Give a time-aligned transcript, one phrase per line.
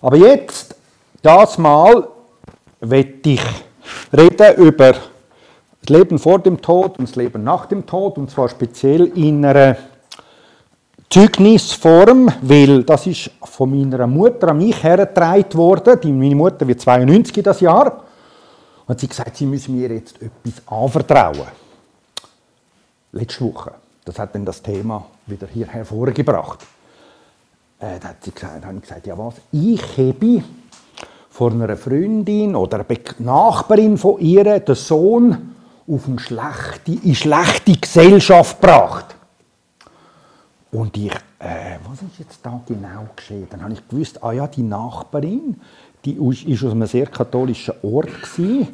[0.00, 0.76] Aber jetzt,
[1.22, 2.08] das Mal,
[2.80, 3.42] werde ich
[4.12, 8.48] reden über das Leben vor dem Tod und das Leben nach dem Tod, und zwar
[8.48, 9.76] speziell in einer
[11.10, 16.18] Zeugnisform, weil das ist von meiner Mutter an mich hergetragen worden.
[16.18, 18.04] Meine Mutter wird 92 das Jahr.
[18.86, 21.48] Und sie hat gesagt, sie müssen mir jetzt etwas anvertrauen.
[23.12, 23.72] Letzte Woche.
[24.04, 26.60] Das hat dann das Thema wieder hier hervorgebracht.
[27.80, 30.42] Äh, da hat sie gesagt, habe ich gesagt, ja was, ich habe
[31.30, 35.54] von einer Freundin oder einer Nachbarin von ihr den Sohn
[35.88, 39.06] auf eine schlechte, in schlechte Gesellschaft gebracht.
[40.70, 43.46] Und ich, äh, was ist jetzt da genau geschehen?
[43.50, 45.58] Dann habe ich gewusst, ah ja, die Nachbarin,
[46.04, 48.68] die ist aus einem sehr katholischen Ort gewesen,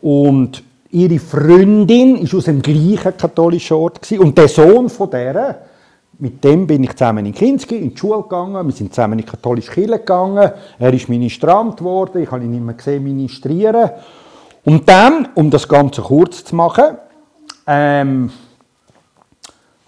[0.00, 5.66] und ihre Freundin ist aus dem gleichen katholischen Ort gewesen, und der Sohn von der,
[6.18, 9.24] mit dem bin ich zusammen in Kinski in die Schule gegangen, wir sind zusammen in
[9.24, 13.90] die katholische Kirche gegangen, er ist Ministrant geworden, ich habe ihn nicht mehr gesehen ministrieren.
[14.64, 16.96] Und dann, um das Ganze kurz zu machen,
[17.66, 18.30] ähm,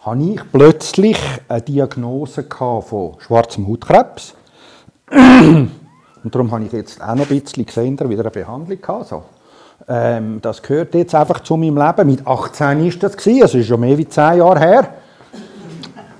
[0.01, 4.34] hatte ich plötzlich eine Diagnose von schwarzem Hautkrebs.
[5.11, 9.06] Und darum habe ich jetzt auch noch ein bisschen gesehen, wieder eine Behandlung gehabt.
[9.06, 9.23] So.
[9.89, 12.11] Ähm, das gehört jetzt einfach zu meinem Leben.
[12.11, 14.89] Mit 18 war das, also ist schon mehr als 10 Jahre her.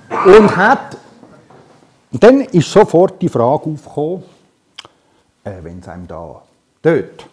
[0.09, 0.97] Und, hat,
[2.11, 4.23] und dann ist sofort die Frage aufgekommen,
[5.43, 6.41] äh, wenn es einem da
[6.81, 7.25] tötet,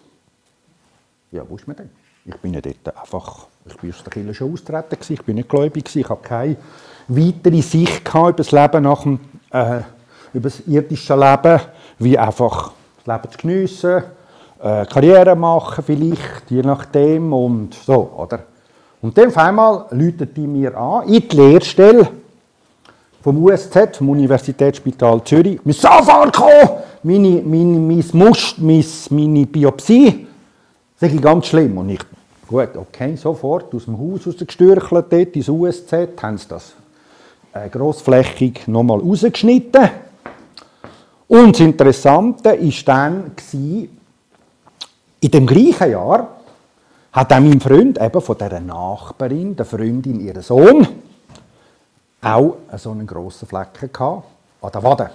[1.31, 1.91] ja, wo ist man denn?
[2.25, 5.49] Ich bin ja dort einfach, ich bin aus der Kirche schon austreten, ich bin nicht
[5.49, 6.57] gläubig, ich habe keine
[7.09, 9.81] weitere Sicht über das Leben nach dem, äh,
[10.33, 11.61] über das irdische Leben,
[11.99, 12.73] wie einfach
[13.05, 14.03] das Leben zu geniessen,
[14.63, 18.45] äh, Karriere machen vielleicht, je nachdem und so, oder?
[19.03, 22.09] Und dann auf einmal läutet die mir an, in die Lehrstelle
[23.25, 26.69] vom USZ, vom Universitätsspital Zürich, mit sofort kommen,
[27.03, 30.27] meine, meine, Must, meine, meine Biopsie,
[31.01, 31.79] das ist ganz schlimm.
[31.79, 32.01] Und ich
[32.47, 35.93] Gut, okay, sofort aus dem Haus rausgestürchelt, dort ins USZ,
[36.23, 36.75] haben sie das
[37.55, 39.89] äh, grossflächig nochmal rausgeschnitten.
[41.27, 46.29] Und das Interessante war dann, in dem gleichen Jahr
[47.11, 50.87] hat auch mein Freund eben von dieser Nachbarin, der Freundin, ihren Sohn,
[52.25, 54.27] auch so einen grossen Flecken gehabt,
[54.61, 55.11] an der Wade.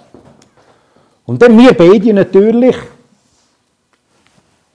[1.25, 2.75] Und dann wir beide natürlich,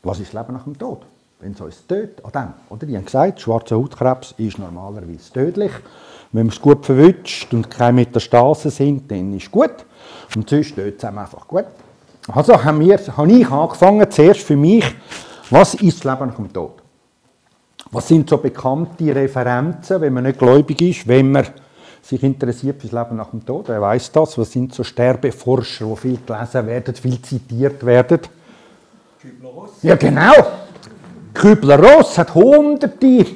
[0.03, 1.00] was ist das Leben nach dem Tod?
[1.44, 2.53] wenn es uns tötet, an dem.
[2.71, 2.87] Oder?
[2.87, 5.73] Die haben gesagt, schwarzer Hautkrebs ist normalerweise tödlich.
[6.33, 9.84] Wenn man es gut verwünscht und keine Metastasen sind, dann ist es gut.
[10.34, 11.67] Und sonst tötet es einfach gut.
[12.28, 14.84] Also haben wir, habe ich angefangen, zuerst für mich,
[15.50, 16.73] was ist das Leben nach dem Tod?
[17.91, 21.47] Was sind so bekannte Referenzen, wenn man nicht gläubig ist, wenn man
[22.04, 23.69] sich interessiert für das Leben nach dem Tod?
[23.69, 24.37] Wer weiß das?
[24.37, 28.20] Was sind so Sterbeforscher, die viel gelesen werden, viel zitiert werden?
[29.82, 30.32] Ja, genau.
[31.32, 33.26] Kübler-Ross hat Hunderte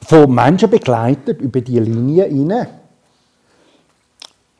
[0.00, 2.68] von Menschen begleitet über die Linie hinein.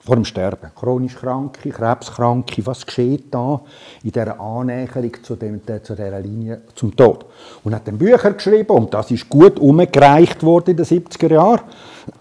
[0.07, 0.71] Vor dem Sterben.
[0.73, 3.61] Chronisch Kranke, Krebskranke, was geschieht da
[4.05, 7.27] in dieser Annäherung zu, dem, zu dieser Linie zum Tod?
[7.65, 11.61] Und hat dann Bücher geschrieben und das ist gut umgereicht worden in den 70er Jahren.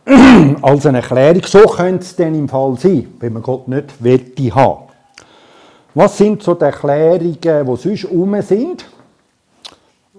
[0.63, 4.55] Als eine Erklärung, so könnte es dann im Fall sein, wenn man Gott nicht wette
[4.55, 4.85] haben.
[5.93, 8.83] Was sind so die Erklärungen, die sonst um sind?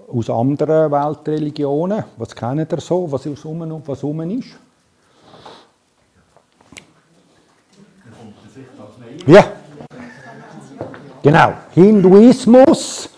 [0.08, 2.04] aus anderen Weltreligionen.
[2.16, 3.10] Was kennt ihr so?
[3.10, 4.56] Was und was um ist?
[9.26, 9.44] Ja.
[11.22, 11.52] Genau.
[11.72, 13.10] Hinduismus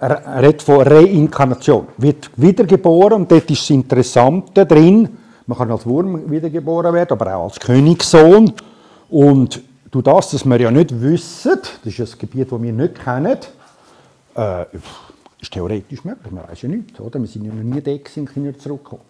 [0.00, 1.88] redet von Reinkarnation.
[1.96, 5.08] Wird wiedergeboren und dort ist das Interessante drin.
[5.46, 8.52] Man kann als Wurm wiedergeboren werden, aber auch als Königssohn.
[9.08, 13.02] Und du das, dass wir ja nicht wissen, das ist ein Gebiet, das wir nicht
[13.02, 13.38] kennen,
[14.36, 14.64] äh,
[15.40, 17.18] ist theoretisch möglich, man weiß ja nichts, oder?
[17.18, 19.02] Wir sind ja noch nie da und können zurückkommen.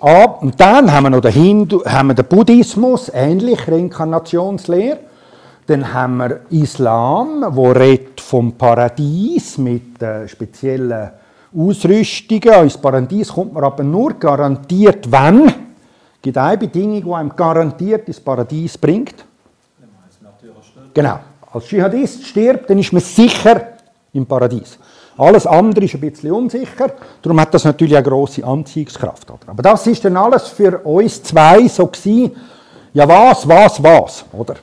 [0.00, 4.98] Ah, und dann haben wir noch den, Hindu, haben wir den Buddhismus, ähnlich, Reinkarnationslehre.
[5.66, 7.74] Dann haben wir Islam, wo
[8.20, 11.10] vom Paradies mit äh, speziellen
[11.56, 12.62] Ausrüstungen.
[12.62, 15.48] Ins Paradies kommt man aber nur garantiert, wenn.
[15.48, 19.24] Es gibt eine Bedingung, die einem garantiert ins Paradies bringt.
[20.94, 21.18] Genau.
[21.52, 23.60] Als Dschihadist stirbt, dann ist man sicher
[24.12, 24.78] im Paradies.
[25.18, 26.92] Alles andere ist ein bisschen unsicher,
[27.22, 29.30] darum hat das natürlich eine grosse Anziehungskraft.
[29.46, 32.32] Aber das ist dann alles für uns zwei so gewesen,
[32.92, 34.56] ja was, was, was, oder?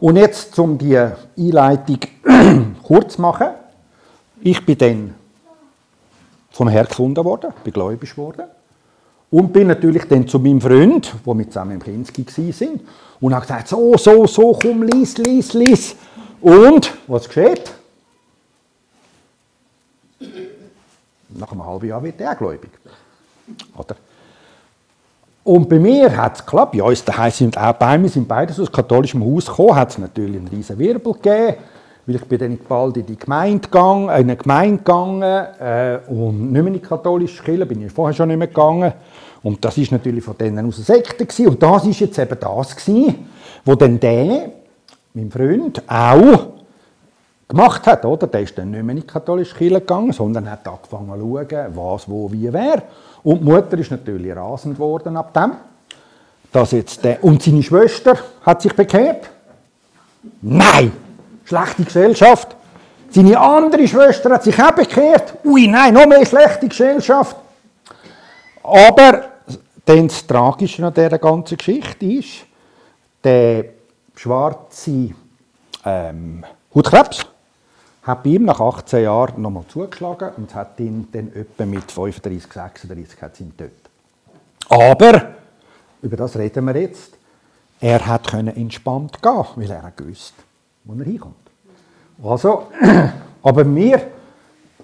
[0.00, 1.98] Und jetzt, um die Einleitung
[2.82, 3.48] kurz zu machen,
[4.40, 5.14] ich bin dann
[6.50, 8.46] vom Herrn gefunden worden, bin gläubig worden
[9.30, 12.80] und bin natürlich dann zu meinem Freund, wo wir zusammen im Kinski sind,
[13.20, 15.94] und habe gesagt, so, so, so, komm, lies, lies, lies.
[16.40, 17.70] Und was geschieht?
[21.28, 22.70] Nach einem halben Jahr wird er gläubig.
[23.76, 23.96] Oder?
[25.42, 26.74] Und bei mir hat es geklappt.
[26.74, 29.98] Ja, uns daheim sind auch bei mir sind beide aus katholischem Haus gekommen, hat es
[29.98, 31.54] natürlich einen riesen Wirbel gegeben,
[32.06, 36.52] weil ich bin dann bald in die Gemeinde gegangen, in eine Gemeinde gegangen äh, und
[36.52, 38.92] nicht mehr in die katholische Kirche, bin ich vorher schon nicht mehr gegangen.
[39.42, 41.48] Und das ist natürlich von denen aus der Sekte gewesen.
[41.48, 43.26] Und das ist jetzt eben das gewesen,
[43.64, 44.50] wo dann der,
[45.14, 46.48] mein Freund, auch
[47.48, 48.26] gemacht hat, oder?
[48.26, 51.66] Der ist dann nicht mehr in die katholische Kirche gegangen, sondern hat angefangen zu schauen,
[51.74, 52.82] was, wo, wie, wer.
[53.22, 55.52] Und die Mutter ist natürlich rasend geworden ab dem.
[56.52, 59.30] Dass jetzt der, und seine Schwester hat sich bekehrt.
[60.42, 60.92] Nein!
[61.44, 62.56] Schlechte Gesellschaft.
[63.10, 65.34] Seine andere Schwester hat sich auch bekehrt.
[65.44, 67.36] Ui, nein, noch mehr schlechte Gesellschaft.
[68.62, 69.24] Aber
[69.84, 72.46] das Tragische an dieser ganzen Geschichte ist,
[73.24, 73.64] der
[74.14, 75.10] schwarze
[75.84, 76.44] ähm,
[76.74, 77.26] Hautkrebs
[78.02, 82.52] hat bei ihm nach 18 Jahren nochmal zugeschlagen und hat ihn dann etwa mit 35,
[82.52, 83.90] 36 hat ihn tötet.
[84.68, 85.34] Aber,
[86.02, 87.12] über das reden wir jetzt,
[87.80, 90.34] er hat können entspannt gehen, weil er gewusst,
[90.84, 91.34] wo er hinkommt.
[92.22, 92.68] Also,
[93.42, 94.00] aber mir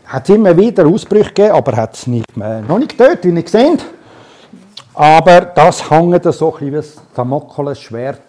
[0.06, 3.38] hat es immer wieder Ausbrüche gegeben, aber hat es nicht mehr, noch nicht getötet, wie
[3.38, 3.84] ihr seht.
[4.94, 6.84] Aber das hängt so ein bisschen wie ein
[7.14, 8.20] Damoklesschwert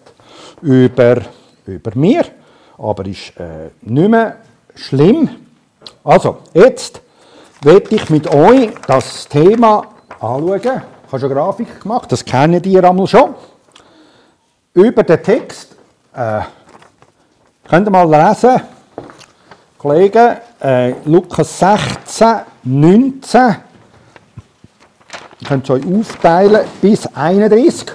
[0.60, 1.22] über,
[1.66, 2.24] über mir,
[2.76, 4.36] aber ist äh, nicht mehr
[4.78, 5.28] schlimm.
[6.04, 7.00] Also, jetzt
[7.62, 9.86] werde ich mit euch das Thema
[10.20, 10.60] anschauen.
[10.62, 13.34] Ich habe schon Grafik gemacht, das kennen ihr einmal schon.
[14.74, 15.74] Über den Text
[16.14, 16.40] äh,
[17.68, 18.60] könnt ihr mal lesen,
[19.78, 23.56] Kollegen, äh, Lukas 16, 19.
[25.40, 27.92] Ihr könnt es euch aufteilen bis 31.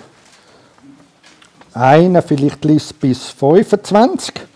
[1.73, 4.52] Einer vielleicht bis 25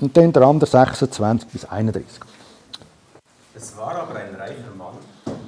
[0.00, 2.06] und dann der andere 26 bis 31.
[3.54, 4.96] Es war aber ein reicher Mann,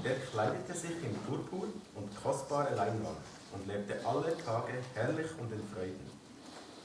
[0.05, 3.19] der kleidete sich in Purpur und kostbare Leinwand
[3.53, 6.11] und lebte alle Tage herrlich und in Freuden.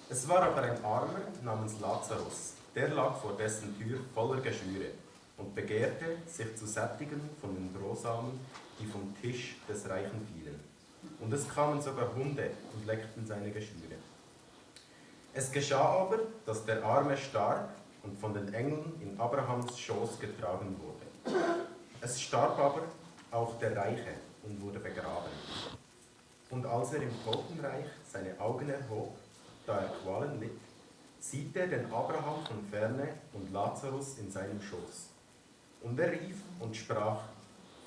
[0.09, 4.91] Es war aber ein Armer namens Lazarus, der lag vor dessen Tür voller Geschwüre
[5.37, 8.39] und begehrte, sich zu sättigen von den Brosamen,
[8.79, 10.59] die vom Tisch des Reichen fielen.
[11.19, 14.00] Und es kamen sogar Hunde und leckten seine Geschwüre.
[15.33, 17.69] Es geschah aber, dass der Arme starb
[18.03, 21.37] und von den Engeln in Abrahams Schoß getragen wurde.
[22.01, 22.81] Es starb aber
[23.31, 25.31] auch der Reiche und wurde begraben.
[26.49, 29.15] Und als er im Totenreich seine Augen erhob,
[29.65, 30.59] da er Qualen litt,
[31.21, 35.11] sieht er den Abraham von ferne und Lazarus in seinem Schoß.
[35.83, 37.21] Und er rief und sprach,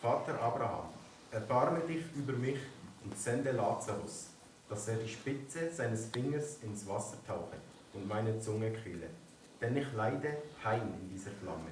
[0.01, 0.89] Vater Abraham,
[1.31, 2.59] erbarme dich über mich
[3.05, 4.29] und sende Lazarus,
[4.75, 7.59] dass er die Spitze seines Fingers ins Wasser tauche
[7.93, 9.07] und meine Zunge quille,
[9.61, 11.71] denn ich leide heim in dieser Flamme.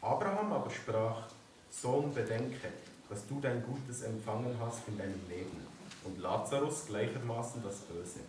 [0.00, 1.28] Abraham aber sprach,
[1.70, 2.68] Sohn, bedenke,
[3.10, 5.66] dass du dein Gutes empfangen hast in deinem Leben
[6.04, 8.20] und Lazarus gleichermaßen das Böse.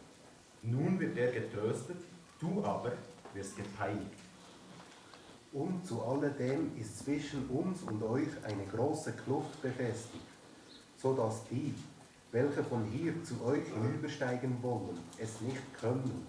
[0.61, 2.03] Nun wird er getröstet,
[2.41, 2.91] du aber
[3.33, 4.19] wirst gepeinigt.
[5.53, 10.25] Und zu alledem ist zwischen uns und euch eine große Kluft befestigt,
[10.97, 11.73] so dass die,
[12.31, 16.25] welche von hier zu euch hinübersteigen wollen, es nicht können,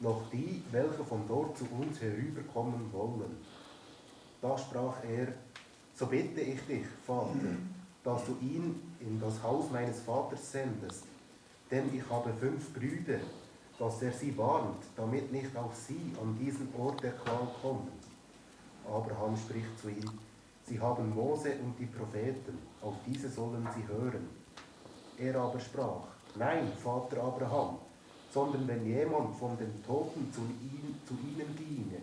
[0.00, 3.36] noch die, welche von dort zu uns herüberkommen wollen.
[4.40, 5.28] Da sprach er,
[5.94, 7.56] so bitte ich dich, Vater,
[8.02, 11.04] dass du ihn in das Haus meines Vaters sendest,
[11.70, 13.20] denn ich habe fünf Brüder,
[13.78, 17.88] dass er sie warnt, damit nicht auch sie an diesen Ort der Qual kommen.
[18.86, 20.10] Abraham spricht zu ihm,
[20.66, 24.41] sie haben Mose und die Propheten, auf diese sollen sie hören.
[25.18, 26.02] Er aber sprach,
[26.36, 27.78] nein, Vater Abraham,
[28.32, 32.00] sondern wenn jemand von den Toten zu, ihn, zu ihnen ginge,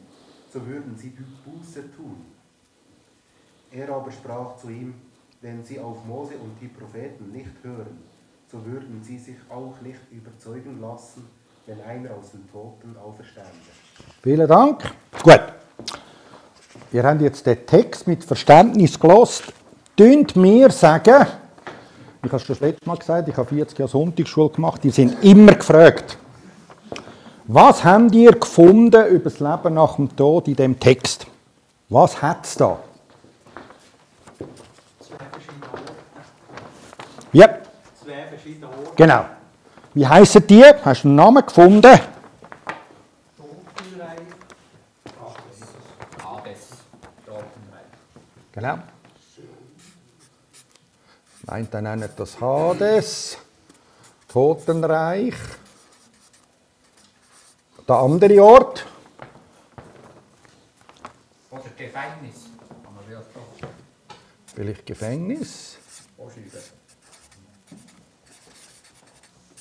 [0.51, 1.09] so würden sie
[1.45, 2.25] Buße tun.
[3.71, 4.93] Er aber sprach zu ihm,
[5.41, 8.03] wenn sie auf Mose und die Propheten nicht hören,
[8.51, 11.27] so würden sie sich auch nicht überzeugen lassen,
[11.65, 13.49] wenn einer aus den Toten auferstände.
[14.23, 14.83] Vielen Dank.
[15.21, 15.41] Gut.
[16.91, 19.53] Wir haben jetzt den Text mit Verständnis gelost.
[19.95, 21.27] Tönt mir sagen,
[22.21, 24.89] ich habe es schon das letzte Mal gesagt, ich habe 40 Jahre Sonntagsschule gemacht, die
[24.91, 26.17] sind immer gefragt.
[27.45, 31.25] Was habt ihr gefunden über das Leben nach dem Tod in dem Text?
[31.89, 32.77] Was hat es da?
[34.99, 35.93] Zwei verschiedene Orte.
[37.33, 37.47] Ja,
[38.03, 38.91] Zwei verschiedene Orte.
[38.95, 39.25] genau.
[39.95, 40.63] Wie heißen die?
[40.83, 41.81] Hast du einen Namen gefunden?
[41.81, 41.99] Totenreich.
[45.19, 45.59] Hades.
[46.23, 46.67] Hades.
[47.25, 47.89] Totenreich.
[48.51, 48.77] Genau
[51.49, 53.37] einen nennt das Hades,
[54.27, 55.33] Totenreich.
[57.87, 58.85] Der andere Ort.
[61.49, 62.45] Oder Gefängnis.
[64.53, 65.77] Vielleicht Gefängnis.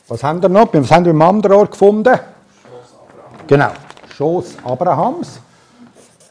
[0.09, 0.73] Was haben wir noch?
[0.73, 2.19] Was haben wir im anderen Ort gefunden?
[2.19, 3.73] Schoss Genau,
[4.15, 5.41] Schoss Abrahams.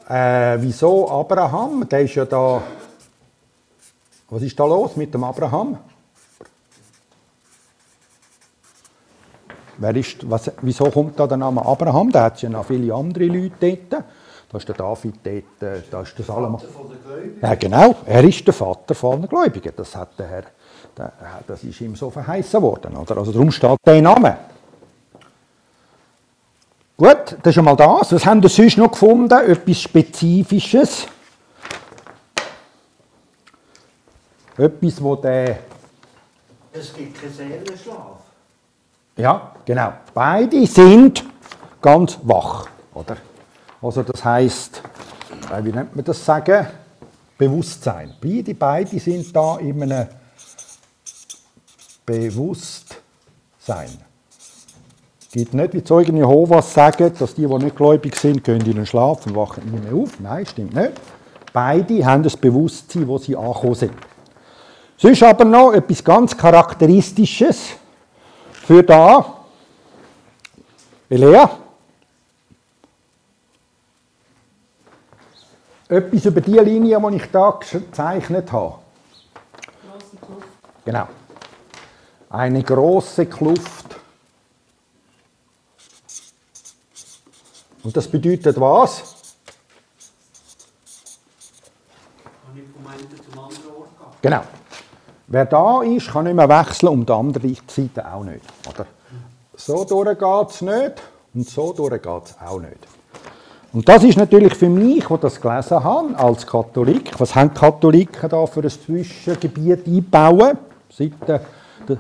[0.10, 1.88] Äh, wieso Abraham?
[1.88, 2.62] Der ist ja da
[4.30, 5.78] was ist da los mit dem Abraham?
[9.78, 12.12] Wer ist, was, wieso kommt da der Name Abraham?
[12.12, 14.04] Da hat es ja noch viele andere Leute dort.
[14.50, 16.60] Da ist der David dort, äh, da ist der Salomo.
[17.42, 19.74] Ja, genau, er ist der Vater aller Gläubigen.
[19.76, 20.44] Das, hat der Herr,
[20.98, 21.12] der,
[21.46, 22.96] das ist ihm so verheißen worden.
[22.98, 23.18] Oder?
[23.18, 24.38] Also darum steht der Name.
[26.96, 28.12] Gut, das ist schon mal das.
[28.12, 29.32] Was haben wir sonst noch gefunden?
[29.32, 31.08] Etwas Spezifisches.
[34.58, 35.60] Etwas, wo der...
[36.74, 38.18] Es gibt keinen Seelenschlaf.
[39.16, 39.94] Ja, genau.
[40.14, 41.24] Beide sind
[41.82, 43.18] ganz wach, oder?
[43.82, 44.82] Also das heißt,
[45.52, 46.68] äh, wie nennt man das sagen?
[47.38, 48.16] Bewusstsein.
[48.20, 50.08] Beide, beide sind da in einem
[52.06, 52.98] Bewusstsein.
[55.20, 58.76] Es gibt nicht, wie Zeugen Jehovas sagen, dass die, die nicht gläubig sind, gehen in
[58.76, 60.20] den Schlaf und wachen nie mehr auf.
[60.20, 60.94] Nein, stimmt nicht.
[61.54, 63.94] Beide haben das Bewusstsein, wo sie angekommen sind.
[64.98, 67.70] Sonst aber noch etwas ganz Charakteristisches
[68.52, 69.36] für da.
[71.08, 71.58] Elea.
[75.88, 78.80] Etwas über die Linie, die ich da gezeichnet habe.
[80.84, 81.08] Genau.
[82.30, 83.96] Eine große Kluft.
[87.84, 89.16] Und das bedeutet was?
[94.22, 94.44] Genau.
[95.28, 98.42] Wer da ist, kann nicht mehr wechseln und die andere Seite auch nicht.
[98.70, 98.86] Oder?
[99.56, 100.94] So durch geht es nicht
[101.34, 102.88] und so durch geht es auch nicht.
[103.74, 107.60] Und das ist natürlich für mich, der das gelesen habe, als Katholik, was haben die
[107.60, 110.58] Katholiken da für ein Zwischengebiet einbauen?
[110.90, 111.42] Seit der,
[111.86, 111.98] das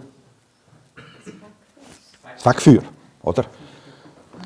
[2.45, 2.83] Wegfeuer,
[3.21, 3.43] oder?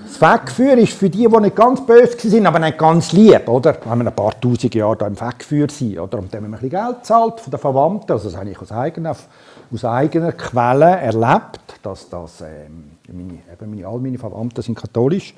[0.05, 3.77] Das Wegfeuer ist für die, die nicht ganz böse sind, aber nicht ganz lieb, oder?
[3.86, 6.20] Wenn wir ein paar tausend Jahre da im Wegfeuer sind, oder?
[6.20, 8.60] Und dann haben wir ein bisschen Geld zahlt von den Verwandten, also das habe ich
[8.60, 9.15] aus eigener,
[9.74, 15.34] aus eigener Quelle erlebt, dass das, ähm, meine, eben meine, all meine Verwandten sind katholisch,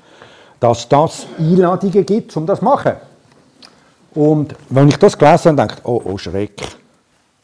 [0.60, 2.92] dass das Einladungen gibt, um das zu machen.
[4.14, 6.56] Und wenn ich das gelesen habe, denke ich, oh, oh Schreck,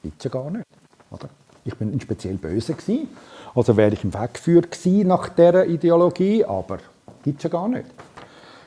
[0.03, 0.65] gibt es ja gar nicht.
[1.11, 1.29] Oder?
[1.65, 3.09] Ich bin speziell böse gewesen,
[3.55, 6.79] also wäre ich im Wegfeuer gewesen nach dieser Ideologie, aber
[7.23, 7.87] gibt es ja gar nicht.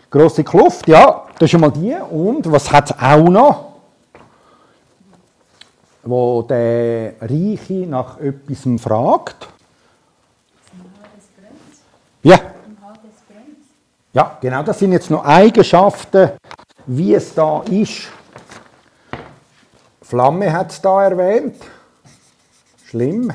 [0.09, 1.95] Grosse Kluft, ja, das ist schon mal die.
[1.95, 3.73] Und was hat es auch noch?
[6.03, 9.47] Wo der Reiche nach etwas fragt.
[12.21, 12.39] Ja,
[14.13, 16.33] ja, genau, das sind jetzt noch Eigenschaften,
[16.85, 18.09] wie es da ist.
[20.03, 21.55] Flamme hat es da erwähnt.
[22.85, 23.33] Schlimm.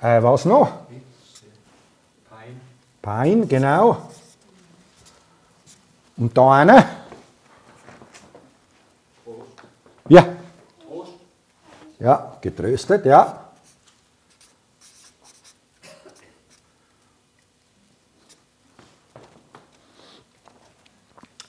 [0.00, 0.72] Äh, was noch?
[3.02, 3.96] Pein, genau.
[6.16, 6.86] Und da eine?
[10.08, 10.24] Ja.
[11.98, 13.38] Ja, getröstet, ja.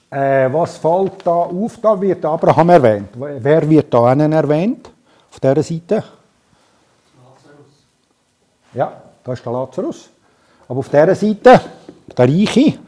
[0.09, 1.77] Äh, was fällt da auf?
[1.81, 3.09] Da wird Abraham erwähnt.
[3.15, 4.91] Wer wird da einen erwähnt?
[5.31, 5.95] Auf dieser Seite?
[5.95, 7.85] Lazarus.
[8.73, 10.12] Ja, da ist der Lazarus.
[10.73, 11.61] Aber auf dieser Seite,
[12.17, 12.79] der Reiche.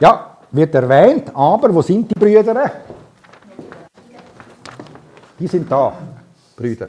[0.00, 2.72] Ja, wird erwähnt, aber wo sind die Brüder?
[5.38, 5.96] Die sind da,
[6.56, 6.88] Brüder.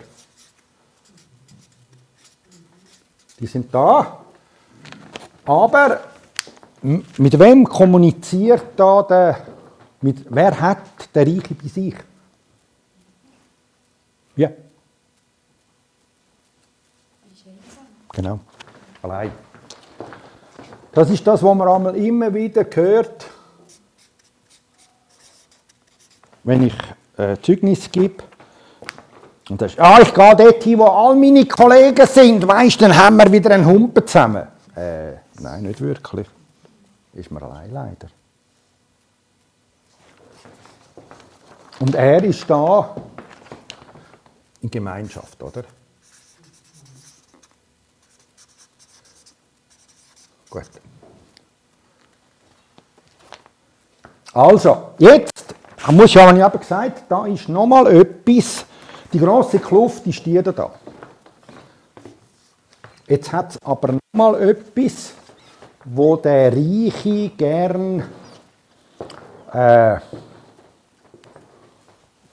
[3.39, 4.17] Die sind da.
[5.45, 5.99] Aber
[6.81, 9.45] mit wem kommuniziert da der,
[10.01, 11.95] mit, wer hat der Reiche bei sich?
[14.35, 14.49] Ja.
[18.13, 18.39] Genau.
[19.01, 19.31] Allein.
[20.91, 23.25] Das ist das, was man einmal immer wieder hört,
[26.43, 26.73] wenn ich
[27.17, 28.23] äh, Zeugnis gebe.
[29.49, 32.95] Und das ist, ah, ich gehe dort hin, wo all meine Kollegen sind, weißt, dann
[32.95, 34.47] haben wir wieder einen Humpen zusammen.
[34.75, 36.27] Äh, nein, nicht wirklich.
[37.13, 38.07] Ist mir allein leider.
[41.79, 42.95] Und er ist da
[44.61, 45.63] in Gemeinschaft, oder?
[50.51, 50.69] Gut.
[54.33, 58.65] Also, jetzt, ich muss ja, habe ich eben gesagt, da ist nochmal etwas,
[59.13, 60.71] die grosse Kluft ist die da.
[63.07, 65.13] Jetzt hat es aber nochmal etwas,
[65.85, 68.03] wo der Reiche gern
[69.53, 69.99] äh,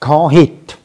[0.01, 0.77] hat.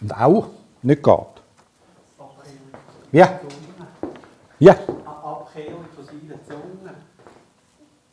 [0.00, 0.48] Und auch
[0.82, 1.43] nicht geht.
[3.14, 3.38] Ja,
[4.58, 4.72] ja.
[4.72, 6.90] Abkehrung von seinen Zungen.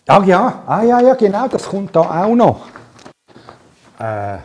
[0.07, 2.67] Ah ja, ah, ja, ja, genau, das kommt da auch noch.
[3.97, 4.37] Äh,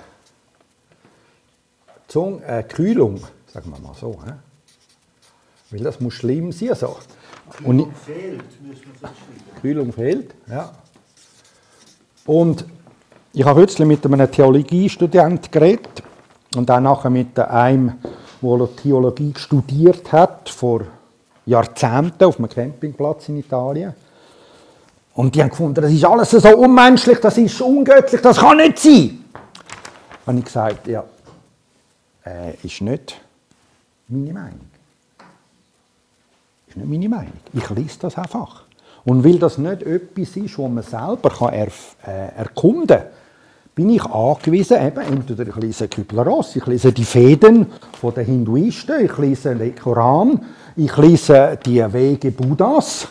[2.09, 3.21] Zung, äh, Kühlung,
[3.53, 4.19] sagen wir mal so.
[4.25, 4.33] He?
[5.73, 6.75] Weil das muss schlimm sein.
[6.75, 6.97] So.
[7.63, 9.61] Und ich- fehlt, müssen wir so schreiben.
[9.61, 10.35] Kühlung fehlt.
[10.49, 10.71] Ja.
[12.25, 12.65] Und
[13.35, 16.03] ich habe kürzlich mit einem Theologiestudent geredet
[16.57, 17.99] und dann nachher mit einem,
[18.43, 20.83] der Theologie studiert hat, vor
[21.47, 23.95] Jahrzehnten auf einem Campingplatz in Italien.
[25.15, 28.79] Und die haben gefunden, das ist alles so unmenschlich, das ist ungöttlich, das kann nicht
[28.79, 29.25] sein.
[30.27, 31.05] Habe ich gesagt, ja,
[32.25, 33.19] äh, ist nicht
[34.09, 34.61] meine Meinung.
[36.67, 37.33] Ist nicht meine Meinung.
[37.53, 38.65] Ich lese das einfach.
[39.05, 43.07] Und weil das nicht etwas ist, was man selber kann erf äh, erkunden kann,
[43.77, 47.67] bin ich angewiesen, eben, entweder ich lese Kübler-Ross, ich lese die Fäden
[48.03, 50.43] der Hinduisten, ich lese den Koran,
[50.77, 53.07] ich lese die Wege Buddhas.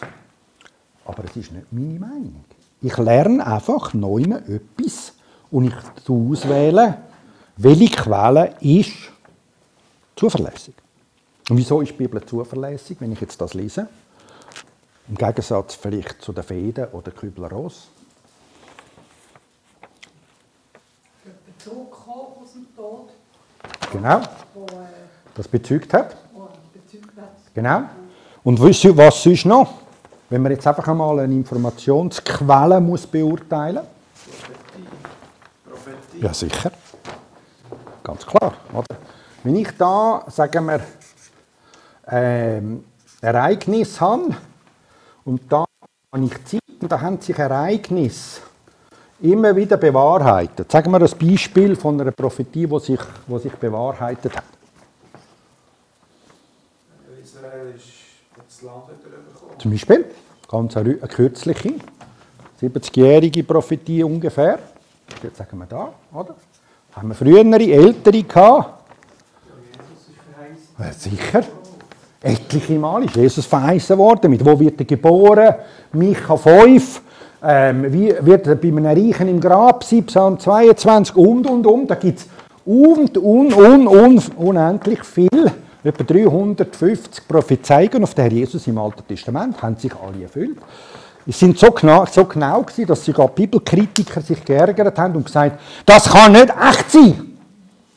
[1.06, 2.46] Aber es ist nicht meine Meinung.
[2.82, 5.14] Ich lerne einfach neu etwas
[5.52, 6.96] und ich tue auswählen,
[7.58, 9.12] welche Quelle ist
[10.16, 10.74] zuverlässig.
[11.48, 13.88] Und wieso ist die Bibel zuverlässig, wenn ich jetzt das lese?
[15.08, 17.90] Im Gegensatz vielleicht zu den Fäden oder Kübler-Ross.
[21.66, 23.10] Bezug gekommen aus dem Tod,
[23.96, 24.22] Genau,
[25.36, 26.18] das bezeugt hat.
[27.54, 27.84] Genau.
[28.44, 29.74] Und was sonst noch?
[30.30, 33.84] Wenn man jetzt einfach einmal eine Informationsquelle muss beurteilen
[35.86, 36.22] Prophetie.
[36.22, 36.72] Ja, sicher.
[38.04, 38.54] Ganz klar.
[38.74, 38.98] Oder?
[39.44, 40.82] Wenn ich da, sagen wir,
[42.08, 42.84] ähm,
[43.22, 44.36] Ereignis habe
[45.24, 45.66] und da
[46.12, 48.42] habe ich Zeit und da haben sich Ereignisse
[49.22, 50.72] immer wieder bewahrheitet.
[50.72, 54.44] Sagen wir ein Beispiel von einer Prophetie, die sich, die sich bewahrheitet hat.
[57.24, 57.86] Israel ist
[58.36, 59.60] das Land wieder bekommen.
[59.60, 60.06] Zum Beispiel,
[60.50, 61.74] ganz eine, kürzliche,
[62.62, 64.60] 70-jährige Prophetie ungefähr.
[65.22, 66.36] Jetzt sagen wir da, oder?
[66.94, 68.86] Haben wir frühere, ältere gehabt?
[69.58, 70.76] Jesus ist verheißen.
[70.80, 71.44] Ja, sicher.
[72.22, 74.32] Etliche Mal ist Jesus verheißen worden.
[74.32, 75.56] Mit wo wird er geboren?
[75.92, 77.02] Micha 5.
[77.48, 80.04] Ähm, wie wird er bei einem Reichen im Grab sein?
[80.06, 81.88] Psalm 22 und, und, und.
[81.88, 82.28] Da gibt es
[82.66, 85.52] und, und, und, und, unendlich viel.
[85.84, 90.58] Etwa 350 Prophezeiungen auf den Herr Jesus im Alten Testament haben sich alle erfüllt.
[91.28, 95.60] Es sind so genau, so genau gewesen, dass sogar Bibelkritiker sich geärgert haben und gesagt,
[95.86, 97.38] das kann nicht echt sein.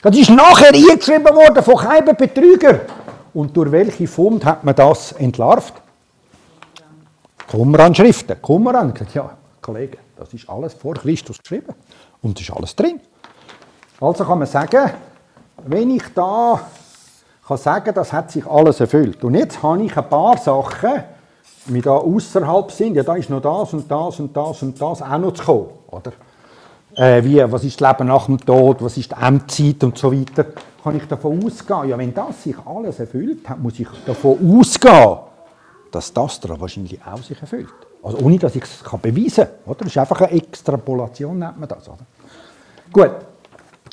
[0.02, 2.80] Das ist nachher eingeschrieben worden von keinem Betrüger.
[3.32, 5.74] Und durch welche Fund hat man das entlarvt?
[7.50, 8.40] Qumran-Schriften.
[8.40, 9.30] Qumran, ja,
[9.60, 11.74] Kollege, das ist alles vor Christus geschrieben.
[12.22, 13.00] Und es ist alles drin.
[14.00, 14.90] Also kann man sagen,
[15.66, 16.60] wenn ich da
[17.46, 19.24] kann sagen, das hat sich alles erfüllt.
[19.24, 21.02] Und jetzt habe ich ein paar Sachen,
[21.66, 22.94] die da außerhalb sind.
[22.94, 25.68] Ja, da ist noch das und das und das und das auch noch zu kommen.
[25.88, 26.12] Oder?
[26.98, 30.12] äh, wie, was ist das Leben nach dem Tod, was ist die Endzeit und so
[30.12, 30.46] weiter,
[30.82, 35.18] kann ich davon ausgehen, ja, wenn das sich alles erfüllt hat, muss ich davon ausgehen,
[35.90, 37.68] dass das da wahrscheinlich auch sich erfüllt.
[38.02, 39.76] Also ohne, dass ich es beweisen kann.
[39.78, 41.88] Das ist einfach eine Extrapolation, nennt man das.
[41.88, 41.98] Oder?
[42.92, 43.10] Gut,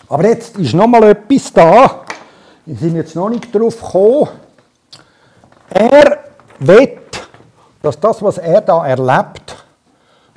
[0.07, 2.05] aber jetzt ist noch mal etwas da.
[2.65, 4.29] Wir sind jetzt noch nicht darauf gekommen.
[5.69, 6.25] Er
[6.59, 6.97] will,
[7.81, 9.55] dass das, was er da erlebt,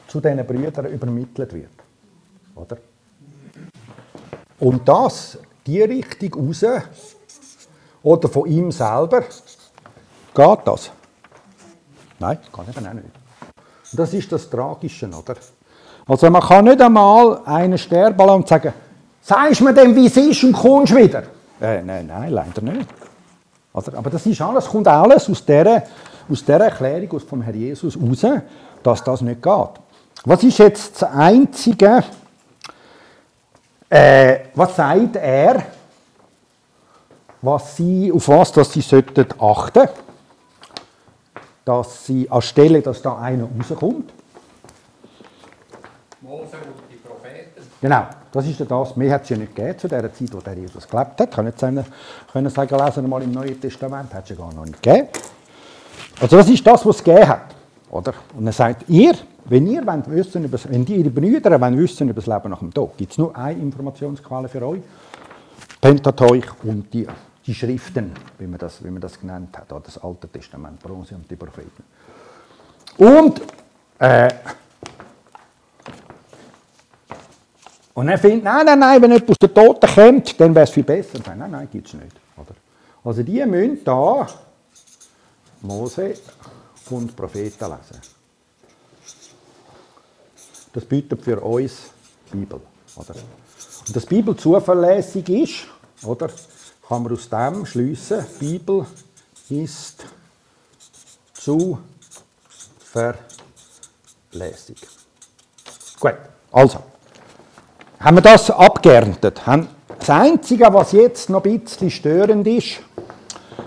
[0.06, 1.70] zu diesen Brüdern übermittelt wird.
[2.54, 2.78] Oder?
[4.58, 6.64] Und das, die Richtung raus,
[8.02, 10.90] oder von ihm selber, geht das?
[12.18, 13.06] Nein, geht eben auch nicht.
[13.92, 15.36] Das ist das Tragische, oder?
[16.06, 18.72] Also man kann nicht einmal einen sterben lassen und sagen,
[19.22, 21.22] sagst mir dem, wie es ist und kommst wieder?
[21.60, 22.88] Äh, nein, nein, leider nicht.
[23.72, 25.82] Also, aber das ist alles, kommt alles aus dieser,
[26.30, 28.26] aus dieser Erklärung aus vom Herr Jesus raus,
[28.82, 29.70] dass das nicht geht.
[30.24, 32.04] Was ist jetzt das Einzige,
[33.88, 35.62] äh, was sagt er,
[37.40, 39.88] was sie, auf was dass sie sollten achten
[41.68, 44.10] dass sie anstelle, dass da einer rauskommt.
[46.22, 47.62] Mose und die Propheten.
[47.82, 48.96] Genau, das ist ja das.
[48.96, 51.44] Mehr hat es ja nicht gegeben zu der Zeit, wo der Jesus gelebt hat.
[51.44, 51.84] Nicht sagen,
[52.32, 55.08] können sagen, lesen mal im Neuen Testament, hat es ja gar noch nicht gegeben.
[56.18, 57.54] Also das ist das, was es gegeben hat.
[57.90, 58.14] Oder?
[58.34, 62.08] Und er sagt, ihr, wenn ihr wollt wissen, über, wenn die, ihre Brüder wollen wissen
[62.08, 64.80] über das Leben nach dem Tod, gibt es nur eine Informationsquelle für euch.
[65.82, 67.06] Pentateuch und die,
[67.48, 71.28] die Schriften, wie man, das, wie man das genannt hat, das Alte Testament, Bronze und
[71.30, 71.82] die Propheten.
[72.98, 73.40] Und,
[73.98, 74.28] äh,
[77.94, 80.70] und er findet, nein, nein, nein, wenn jemand aus den Toten kommt, dann wäre es
[80.70, 81.18] viel besser.
[81.24, 82.14] Nein, nein, nein, gibt es nicht.
[82.36, 82.54] Oder?
[83.02, 84.26] Also die müssen da
[85.62, 86.16] Mose
[86.90, 88.02] und Propheten lesen.
[90.74, 91.90] Das bietet für uns
[92.30, 92.60] die Bibel.
[92.94, 93.14] Oder?
[93.86, 95.66] Und dass die Bibel zuverlässig ist,
[96.04, 96.28] oder,
[96.88, 98.86] kann man aus dem schließen, die Bibel
[99.50, 100.06] ist
[101.34, 101.82] zuverlässig.
[106.00, 106.14] Gut,
[106.50, 106.78] also,
[108.00, 109.42] haben wir das abgeerntet.
[109.98, 112.80] Das Einzige, was jetzt noch ein bisschen störend ist,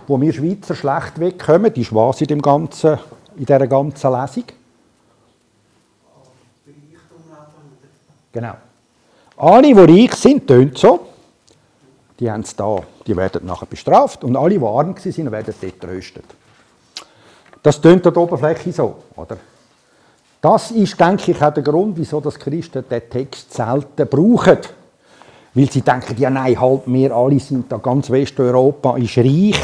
[0.08, 2.98] wo wir Schweizer schlecht wegkommen, ist was in, dem ganzen,
[3.36, 4.46] in dieser ganzen Lesung?
[8.32, 8.54] Genau.
[9.38, 11.08] Alle, die reich sind, tönt so.
[12.20, 12.82] Die haben es da.
[13.08, 14.24] Die werden nachher bestraft.
[14.24, 16.26] Und alle, die arm waren, werden dort tröstet.
[17.64, 19.38] Das tönt an der Oberfläche so, oder?
[20.42, 24.58] Das ist, denke ich, auch der Grund, wieso das Christen den Text selten brauchen.
[25.54, 29.60] Weil sie denken, ja nein, halt, wir alle sind da, ganz Westeuropa ist reich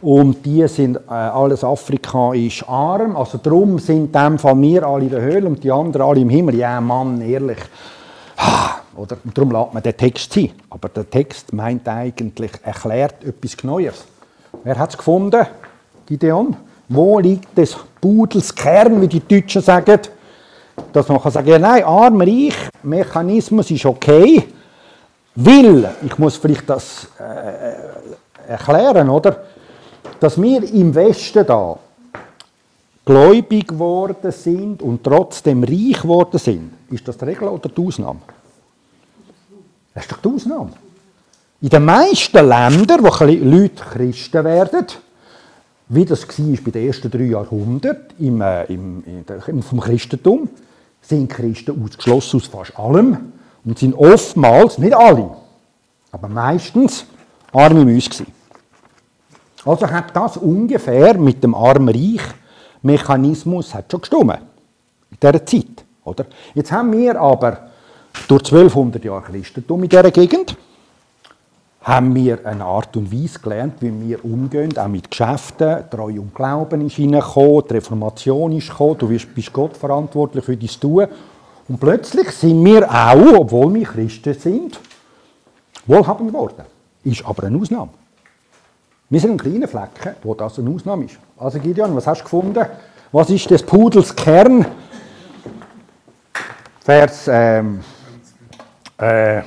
[0.00, 3.16] und die sind, äh, alles Afrika ist arm.
[3.16, 6.20] Also darum sind in dem Fall wir alle in der Höhle und die anderen alle
[6.20, 6.54] im Himmel.
[6.54, 7.58] Ja, Mann, ehrlich.
[8.36, 9.16] Ah, oder?
[9.24, 10.50] Und darum lässt man den Text sein.
[10.70, 14.04] Aber der Text meint eigentlich, erklärt etwas Neues.
[14.64, 15.46] Wer hat es gefunden?
[16.06, 16.56] Gideon?
[16.88, 20.00] Wo liegt des Pudels Kern, wie die Deutschen sagen?
[20.92, 24.48] Dass man kann sagen, ja, nein, arm, reich, Mechanismus ist okay,
[25.34, 29.44] weil, ich muss vielleicht das äh, erklären, oder?
[30.20, 31.78] Dass wir im Westen da
[33.04, 38.20] gläubig geworden sind und trotzdem reich geworden sind, ist das die Regel oder die Ausnahme?
[39.94, 40.72] Das ist doch die Ausnahme.
[41.60, 44.86] In den meisten Ländern, wo Leute Christen werden,
[45.88, 49.04] wie das war bei den ersten drei Jahrhunderten im, äh, im,
[49.46, 50.48] im, vom Christentum,
[51.00, 53.32] sind Christen ausgeschlossen aus fast allem
[53.64, 55.36] und sind oftmals, nicht alle,
[56.10, 57.04] aber meistens
[57.52, 58.24] arme Mäuse.
[59.64, 64.40] Also hat das ungefähr mit dem Arm-Reich-Mechanismus schon gestimmt.
[65.10, 65.84] In dieser Zeit.
[66.04, 66.26] Oder?
[66.54, 67.68] Jetzt haben wir aber
[68.28, 70.56] durch 1200 Jahre Christentum in dieser Gegend
[71.82, 75.84] haben wir eine Art und Weise gelernt, wie wir umgehen, auch mit Geschäften.
[75.90, 80.68] Treu und Glauben ist hineingekommen, die Reformation ist gekommen, du bist Gott verantwortlich für dein
[80.68, 81.06] Tun.
[81.68, 84.78] Und plötzlich sind wir auch, obwohl wir Christen sind,
[85.86, 86.64] wohlhabend geworden.
[87.04, 87.90] Ist aber eine Ausnahme.
[89.10, 91.18] Wir sind ein kleiner Flecken, wo das eine Ausnahme ist.
[91.36, 92.64] Also Gideon, was hast du gefunden?
[93.10, 94.64] Was ist des Pudels Kern?
[96.80, 97.80] Vers ähm,
[99.02, 99.42] äh,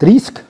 [0.00, 0.42] 30.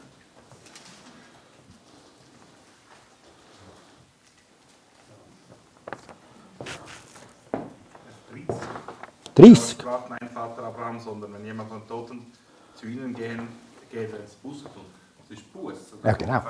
[9.35, 9.71] 30.
[9.73, 12.33] sprach mein Vater Abraham, sondern wenn jemand von Toten
[12.75, 13.47] zu ihnen gehen,
[13.92, 14.87] geht er ins Buße tun.
[15.29, 15.75] Das ist Buß.
[16.03, 16.42] Ja, genau.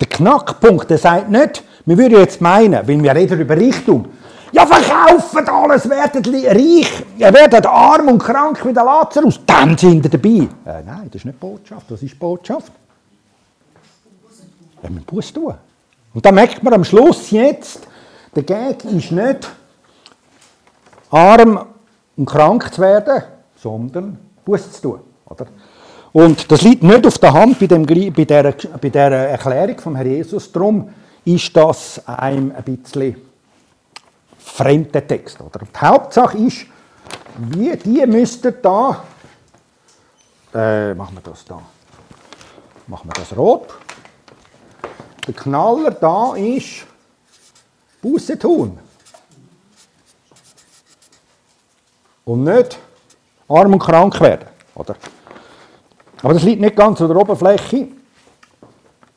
[0.00, 4.08] Der Knackpunkt, der sagt nicht, wir würden jetzt meinen, wenn wir reden über Richtung,
[4.54, 10.10] ja, verkauft alles, werdet reich, werdet arm und krank wie der Lazarus, dann sind ihr
[10.10, 10.48] dabei.
[10.64, 11.86] Äh, nein, das ist nicht Botschaft.
[11.88, 12.72] Was ist Botschaft?
[14.80, 15.54] Wir Buß tun.
[16.12, 17.88] Und da merkt man am Schluss jetzt,
[18.36, 19.50] der Gag ist nicht,
[21.10, 21.66] arm
[22.16, 23.24] und krank zu werden,
[23.56, 25.00] sondern Buß zu tun.
[25.26, 25.46] Oder?
[26.12, 29.96] Und das liegt nicht auf der Hand bei, dem, bei, der, bei der Erklärung vom
[29.96, 30.52] Herrn Jesus.
[30.52, 30.90] Darum
[31.24, 33.16] ist das einem ein bisschen
[34.44, 35.40] fremder Text.
[35.40, 35.60] Oder?
[35.60, 36.66] Die Hauptsache ist,
[37.38, 39.04] wie die müssten da,
[40.54, 41.60] äh, machen wir das da,
[42.86, 43.74] machen wir das rot.
[45.26, 46.86] Der Knaller da ist
[48.02, 48.78] Buße tun.
[52.26, 52.78] Und nicht
[53.48, 54.48] arm und krank werden.
[54.74, 54.96] Oder?
[56.22, 57.88] Aber das liegt nicht ganz an der Oberfläche.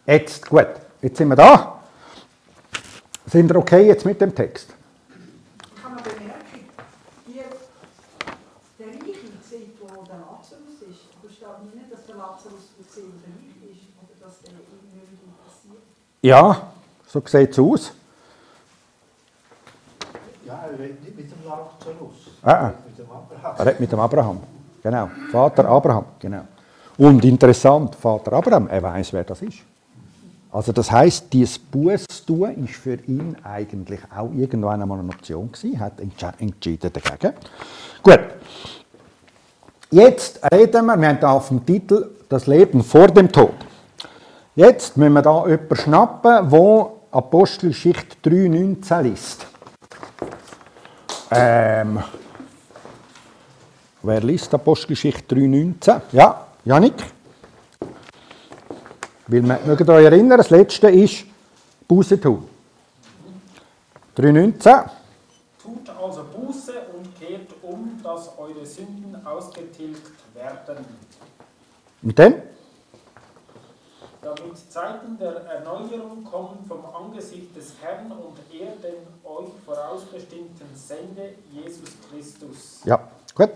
[0.06, 0.68] Jetzt, gut,
[1.02, 1.82] jetzt sind wir da.
[3.26, 4.74] Sind wir okay jetzt mit dem Text?
[5.76, 6.64] Ich habe eine Bemerkung.
[7.28, 11.12] Die, der Reiche sieht, wo der Lazarus ist.
[11.20, 13.88] Aber es steht nicht, dass der Lazarus sieht, der Reich ist.
[14.00, 15.84] Oder dass der ihm irgendwie passiert.
[16.28, 16.62] Ja,
[17.08, 17.94] so sieht es aus.
[20.46, 22.16] Ja, er redet nicht mit dem Lazarus.
[22.42, 22.74] Ah, ah.
[22.86, 23.56] Mit dem Abraham.
[23.58, 24.40] Er redet mit dem Abraham.
[24.84, 25.10] Genau.
[25.32, 26.06] Vater Abraham.
[26.20, 26.42] Genau.
[26.98, 29.60] Und interessant, Vater Abraham, er weiß, wer das ist.
[30.52, 35.80] Also das heißt, dieses Bußtun ist für ihn eigentlich auch irgendwann einmal eine Option gewesen,
[35.80, 35.94] hat
[36.40, 37.36] entschieden dagegen.
[38.04, 38.20] Gut.
[39.92, 43.67] Jetzt reden wir, wir haben da auf dem Titel das Leben vor dem Tod.
[44.58, 49.46] Jetzt müssen wir da jemanden schnappen, wo Apostelgeschichte 3,19 liest.
[51.30, 52.04] Ähm,
[54.02, 56.02] wer liest Apostelgeschichte 3,19?
[56.12, 56.96] Ja, Janik?
[59.28, 61.26] Weil wir mögt euch erinnern, das letzte ist
[61.88, 62.50] Buße tun.
[64.18, 64.90] 3,19.
[65.62, 70.02] Tut also Buße und kehrt um, dass eure Sünden ausgetilgt
[70.34, 70.84] werden,
[72.02, 72.47] Und dann?
[74.78, 81.90] Zeiten der Erneuerung kommen vom Angesicht des Herrn und er den euch vorausbestimmten Sende, Jesus
[82.08, 82.82] Christus.
[82.86, 83.00] Ja,
[83.34, 83.50] gut.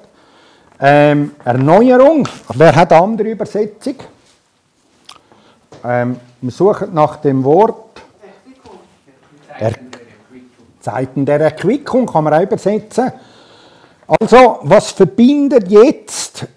[0.79, 2.27] Ähm, Erneuerung.
[2.55, 3.97] Wer hat eine andere Übersetzung?
[5.84, 8.01] Ähm, wir suchen nach dem Wort
[9.60, 9.75] Er
[10.79, 13.12] Zeiten der Erquickung, kann man auch übersetzen.
[14.07, 16.47] Also, was verbindet jetzt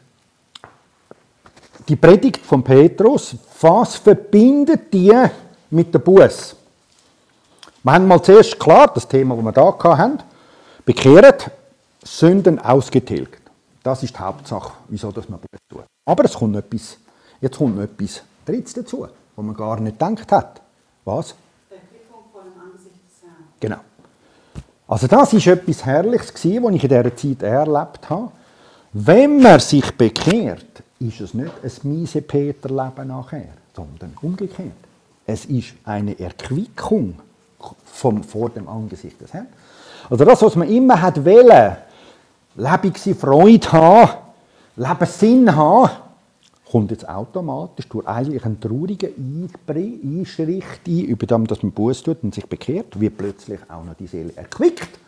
[1.89, 3.37] die Predigt von Petrus?
[3.61, 5.13] Was verbindet die
[5.71, 6.57] mit der Buß?
[7.83, 10.19] Wir haben mal zuerst klar das Thema, das wir da hatten,
[10.85, 11.51] bekehrt,
[12.03, 13.43] Sünden ausgetilgt.
[13.83, 15.85] Das ist die Hauptsache, wieso dass man Buß tut.
[16.07, 16.97] Aber es kommt etwas,
[17.41, 20.61] jetzt kommt noch etwas Drittes dazu, wo man gar nicht gedacht hat.
[21.05, 21.35] Was?
[23.61, 23.79] Genau.
[24.87, 28.31] Also das ist etwas Herrliches gewesen, was ich in dieser Zeit erlebt habe.
[28.93, 34.73] Wenn man sich bekehrt, ist es nicht ein miese Peterleben nachher, sondern umgekehrt.
[35.27, 37.15] Es ist eine Erquickung
[37.85, 39.47] vom, vor dem Angesicht des Herrn.
[40.11, 41.77] Also das, was man immer hat wollen,
[42.57, 44.11] lebige Freude haben,
[44.77, 45.91] Lebenssinn haben,
[46.71, 52.23] kommt jetzt automatisch durch eigentlich einen traurigen Einschritt ein, über dem, dass man Buß tut
[52.23, 54.99] und sich bekehrt, wird plötzlich auch noch die Seele erquickt.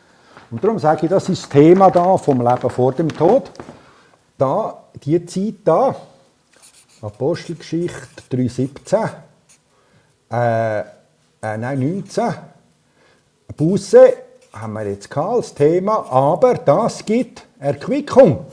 [0.50, 3.50] Und darum sage ich, das ist das Thema da vom Leben vor dem Tod.
[4.38, 5.96] Da, die Zeit da,
[7.00, 9.10] Apostelgeschichte 3,17,
[10.30, 10.84] äh, äh,
[11.56, 12.34] nein, 19,
[13.56, 14.12] Buße
[14.52, 18.46] haben wir jetzt gehabt als Thema, aber das gibt Erquickung.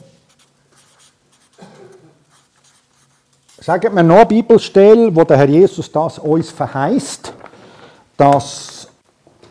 [3.60, 7.34] Sagen wir noch eine Bibelstelle, wo der Herr Jesus das uns verheißt,
[8.17, 8.88] dass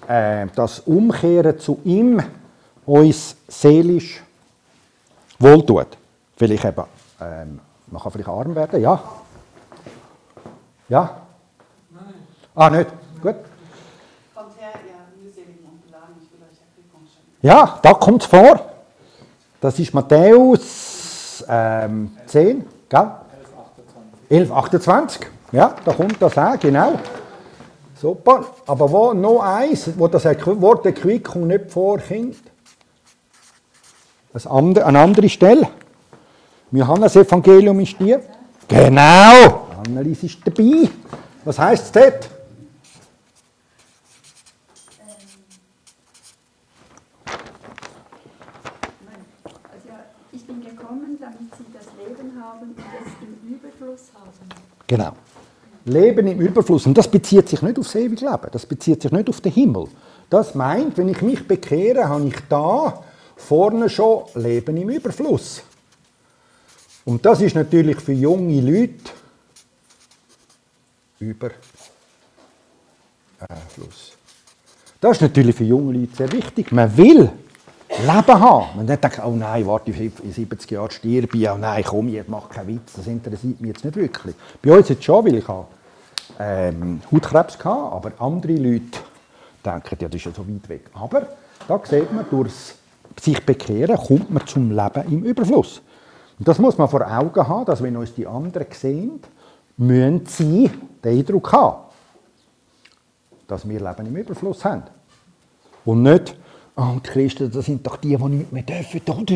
[0.06, 2.22] äh, das Umkehren zu ihm
[2.84, 4.22] uns seelisch
[5.38, 5.98] wohltut.
[6.42, 6.84] Vielleicht eben,
[7.20, 9.00] ähm, man kann vielleicht arm werden, ja?
[10.88, 11.16] Ja?
[12.52, 12.90] Ah, nicht?
[13.22, 13.36] Gut.
[14.34, 17.46] Kommt her, ihr mühseligen und beladen, ich will euch Erquickung schenken.
[17.46, 18.72] Ja, da kommt es vor.
[19.60, 23.10] Das ist Matthäus ähm, 10, gell?
[24.28, 25.26] 11, 28.
[25.52, 26.98] Ja, da kommt das auch, genau.
[27.94, 28.46] Super.
[28.66, 32.42] Aber wo noch eins, wo das Wort Erquickung nicht vorkommt?
[34.34, 34.98] Eine andere, eine
[36.80, 37.16] andere Stelle.
[37.16, 38.22] Johannes Evangelium ist dir.
[38.68, 39.68] Genau.
[39.86, 40.88] Annelies ist dabei.
[41.44, 42.30] Was heißt es dort?
[49.72, 49.88] Also
[50.32, 54.30] ich bin gekommen, damit sie das Leben haben und es im Überfluss haben.
[54.86, 55.12] Genau.
[55.84, 56.86] Leben im Überfluss.
[56.86, 58.48] Und das bezieht sich nicht aufs ewige Leben.
[58.52, 59.88] Das bezieht sich nicht auf den Himmel.
[60.30, 63.02] Das meint, wenn ich mich bekehre, habe ich da
[63.36, 65.64] vorne schon Leben im Überfluss.
[67.04, 69.10] Und das ist natürlich für junge Leute
[71.18, 71.56] Überfluss.
[75.00, 76.70] Das ist natürlich für junge Leute sehr wichtig.
[76.72, 77.30] Man will
[77.98, 78.76] Leben haben.
[78.76, 82.28] Man nicht denkt, oh nein, warte, in 70 Jahren sterbe ich, oh nein, komm, jetzt
[82.28, 84.34] mach keinen Witz, das interessiert mich jetzt nicht wirklich.
[84.62, 85.66] Bei uns jetzt schon, weil ich habe,
[86.38, 88.98] ähm, Hautkrebs hatte, aber andere Leute
[89.64, 90.84] denken, ja, das ist ja so weit weg.
[90.94, 91.28] Aber
[91.68, 92.52] da sieht man, durch
[93.20, 95.82] sich bekehren kommt man zum Leben im Überfluss.
[96.38, 99.20] Und das muss man vor Augen haben, dass wenn uns die anderen sehen,
[99.76, 100.70] müssen sie
[101.02, 101.82] den Eindruck haben,
[103.46, 104.84] dass wir Leben im Überfluss haben.
[105.84, 106.36] Und nicht,
[106.76, 109.34] oh, die Christen, das sind doch die, die nichts mehr dürfen, oder?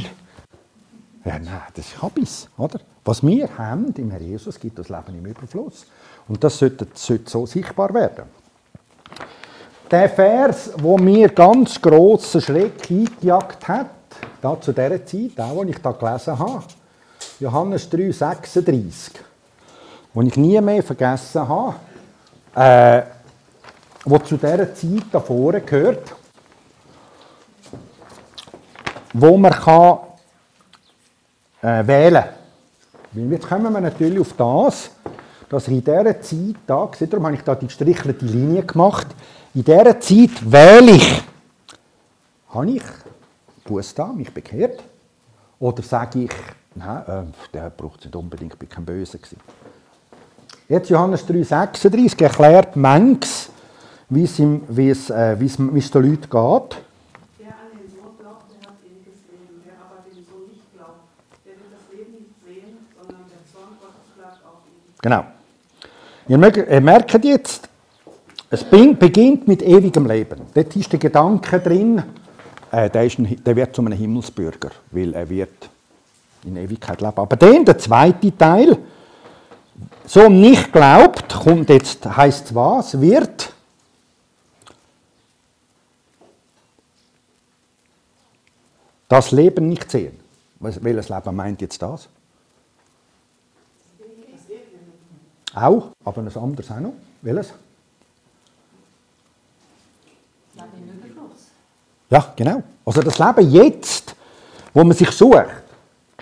[1.24, 2.80] Ja, nein, das ist Habis, oder?
[3.04, 5.86] Was wir haben im Herrn Jesus, gibt das Leben im Überfluss.
[6.28, 8.24] Und das sollte, sollte so sichtbar werden.
[9.90, 13.90] Der Vers, wo mir ganz grossen Schreck eingejagt hat,
[14.40, 16.64] da zu dieser Zeit, auch als ich da gelesen habe,
[17.38, 19.12] Johannes 3, 36,
[20.14, 21.74] wo ich nie mehr vergessen habe,
[22.54, 23.02] äh,
[24.06, 26.14] wo zu dieser Zeit da vorne gehört,
[29.12, 29.98] wo man kann,
[31.60, 32.24] äh, wählen.
[33.12, 33.30] Kann.
[33.30, 34.90] Jetzt kommen wir natürlich auf das,
[35.50, 39.08] dass in dieser Zeit, da, darum habe ich da die gestrichelte Linie gemacht,
[39.54, 41.22] in dieser Zeit wähle ich,
[42.48, 42.82] habe ich
[43.64, 44.82] Buß da, mich bekehrt,
[45.58, 46.30] oder sage ich,
[46.76, 47.22] Nein, äh,
[47.54, 49.18] der braucht es nicht unbedingt, ich war kein Böse.
[49.18, 49.40] Gewesen.
[50.68, 53.48] Jetzt Johannes 3,36 erklärt Mengs,
[54.10, 56.30] wie es, den Leuten geht.
[56.30, 56.60] Der an
[57.72, 59.62] den Sohn glaubt, der hat ewiges Leben.
[59.64, 61.00] Wer aber den Sohn nicht glaubt,
[61.46, 64.92] der wird das Leben nicht sehen, sondern der Zorn Gottes bleibt auf ihn.
[65.00, 65.24] Genau.
[66.28, 67.70] Ihr, mögt, ihr merkt jetzt,
[68.50, 70.42] es beginnt mit ewigem Leben.
[70.52, 72.02] Dort ist der Gedanke drin,
[72.70, 75.70] äh, der, ist ein, der wird zu einem Himmelsbürger, weil er wird
[76.44, 77.18] in Ewigkeit leben.
[77.18, 78.78] Aber dann, der zweite Teil,
[80.06, 83.52] so nicht glaubt, kommt jetzt, heißt was, wird
[89.08, 90.18] das Leben nicht sehen.
[90.60, 92.08] Welches Leben meint jetzt das?
[95.54, 96.92] Auch, aber ein anderes auch noch.
[97.22, 97.52] Welches?
[102.10, 102.62] Ja, genau.
[102.84, 104.14] Also das Leben jetzt,
[104.72, 105.65] wo man sich sucht.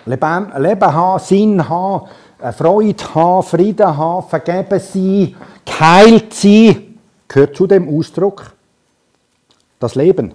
[0.07, 2.09] Leben, Leben haben, Sinn haben,
[2.41, 8.53] äh, Freude haben, Frieden haben, vergeben sein, geheilt sein, gehört zu dem Ausdruck.
[9.79, 10.35] Das Leben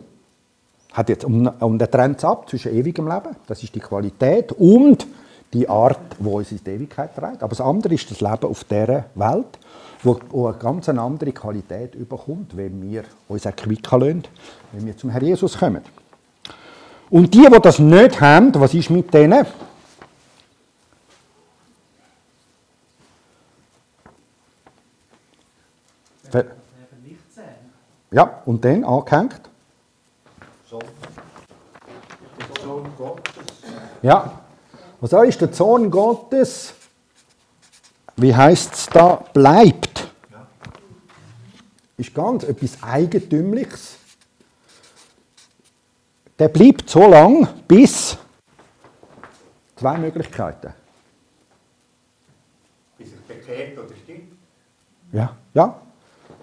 [0.93, 5.07] hat jetzt, und er trennt es ab zwischen ewigem Leben, das ist die Qualität, und
[5.53, 7.41] die Art, wo uns in die Ewigkeit trägt.
[7.41, 9.59] Aber das andere ist das Leben auf dieser Welt,
[10.03, 14.23] wo, wo eine ganz andere Qualität überkommt, wenn wir uns erquicken lassen,
[14.71, 15.81] wenn wir zum Herrn Jesus kommen.
[17.09, 19.45] Und die, die das nicht haben, was ist mit denen?
[28.11, 29.41] Ja, und dann angehängt?
[34.01, 34.41] Ja.
[34.99, 36.73] Was auch ist der Zorn Gottes?
[38.15, 39.23] Wie heißt es da?
[39.33, 40.09] Bleibt.
[41.97, 43.98] Ist ganz etwas Eigentümliches.
[46.39, 48.17] Der bleibt so lang, bis
[49.75, 50.73] zwei Möglichkeiten.
[52.97, 54.33] Bis er bekehrt oder stirbt.
[55.11, 55.81] Ja, ja.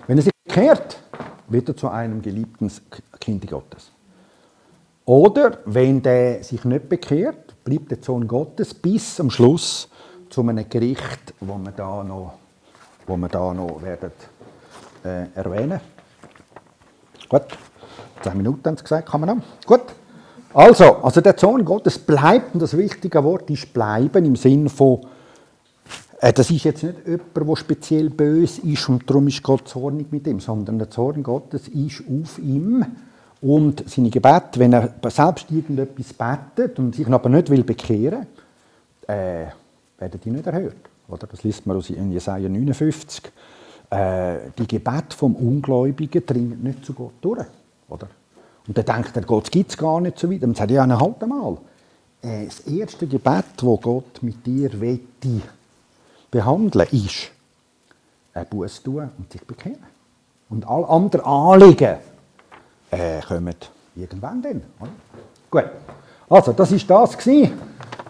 [0.06, 1.02] Wenn er sich kehrt,
[1.48, 2.70] wird er zu einem geliebten
[3.18, 3.90] Kind Gottes.
[5.06, 9.88] Oder wenn der sich nicht bekehrt, bleibt der Sohn Gottes bis am Schluss
[10.28, 12.35] zu einem Gericht, wo wir da noch,
[13.06, 14.12] wo wir da noch werden
[15.04, 15.80] äh, erwähnen.
[17.28, 17.46] Gut,
[18.22, 19.44] zehn Minuten haben sie gesagt, kann man noch.
[19.66, 19.83] Gut.
[20.55, 25.00] Also, also der Sohn Gottes bleibt, und das wichtige Wort ist bleiben im Sinn von
[26.20, 30.11] äh, Das ist jetzt nicht jemand, der speziell böse ist und darum ist Gott zornig
[30.11, 32.85] mit ihm, sondern der Zorn Gottes ist auf ihm
[33.42, 38.26] und seine Gebete, wenn er selbst irgendetwas betet und sich aber nicht will bekehren,
[39.07, 39.46] äh,
[39.98, 40.76] werden die nicht erhört.
[41.09, 41.26] Oder?
[41.26, 43.31] Das liest man aus Jesaja 59.
[43.90, 47.46] Äh, die Gebete vom Ungläubigen dringen nicht zu Gott durch.
[47.88, 48.09] Oder?
[48.66, 50.42] Und dann denkt er, Gott gibt es gar nicht so weit.
[50.42, 51.59] Dann sagt er, ja, halt einmal.
[52.22, 54.70] Äh, das erste Gebet, das Gott mit dir
[56.31, 57.31] behandeln, ist
[58.35, 59.85] ein Buß tun und sich bekehren.
[60.49, 61.96] Und alle anderen Anliegen
[62.90, 63.55] äh, kommen
[63.94, 64.62] irgendwann dann.
[64.81, 64.90] Oder?
[65.51, 65.70] Gut.
[66.29, 67.53] Also, das ist das gewesen.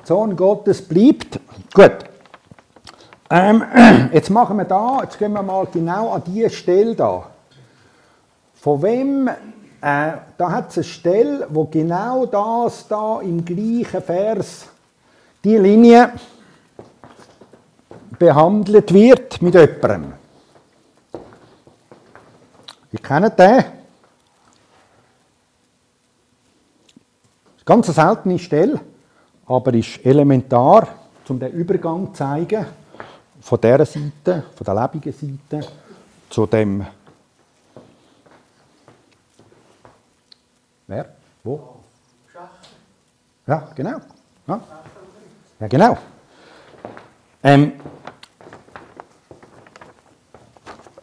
[0.05, 1.39] Sohn Gottes bleibt.
[1.75, 1.97] Gut.
[3.31, 3.65] Ähm,
[4.13, 7.27] jetzt machen wir da, jetzt gehen wir mal genau an diese Stelle da.
[8.55, 9.29] Von wem,
[9.81, 14.67] äh, da hat es eine Stelle, wo genau das da im gleichen Vers,
[15.45, 16.13] die Linie
[18.19, 20.13] behandelt wird mit jemandem.
[22.93, 23.65] Ich kenne den.
[27.67, 28.81] ganz eine seltene Stelle,
[29.47, 30.89] aber ist elementar,
[31.29, 32.65] um den Übergang zu zeigen,
[33.41, 35.69] von dieser Seite, von der lebenden Seite,
[36.31, 36.87] zu dem.
[40.87, 41.17] Wer?
[41.43, 41.81] Wo?
[43.47, 44.01] Ja, genau.
[44.47, 44.61] Ja,
[45.61, 45.99] ja genau.
[47.43, 47.73] Ähm,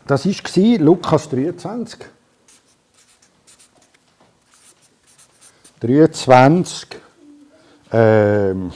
[0.06, 2.00] das war Lukas 23.
[5.80, 6.88] 23,
[7.92, 8.72] ähm,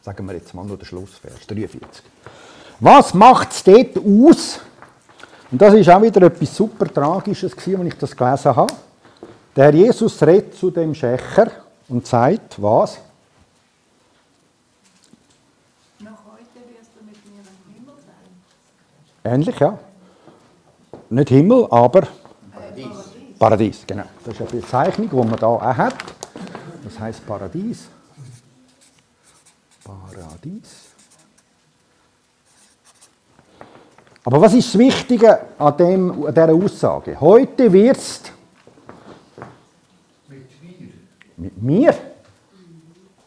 [0.00, 2.04] sagen wir jetzt mal nur den Schlussvers, 43.
[2.78, 4.60] Was macht es dort aus?
[5.50, 8.74] Und das ist auch wieder etwas super Tragisches, als ich das gelesen habe.
[9.56, 11.50] Der Herr Jesus redet zu dem Schächer
[11.88, 12.98] und sagt, was?
[16.00, 19.32] Noch heute wirst du mit mir im Himmel sein.
[19.32, 19.78] Ähnlich, ja.
[21.08, 22.08] Nicht Himmel, aber
[23.38, 24.04] Paradies, genau.
[24.24, 25.94] Das ist eine Bezeichnung, die man da auch hat.
[26.82, 27.86] Das heißt Paradies.
[29.84, 30.70] Paradies.
[34.24, 37.20] Aber was ist das Wichtige an, dem, an dieser Aussage?
[37.20, 38.43] Heute wirst mir.
[41.36, 41.94] Mit mir.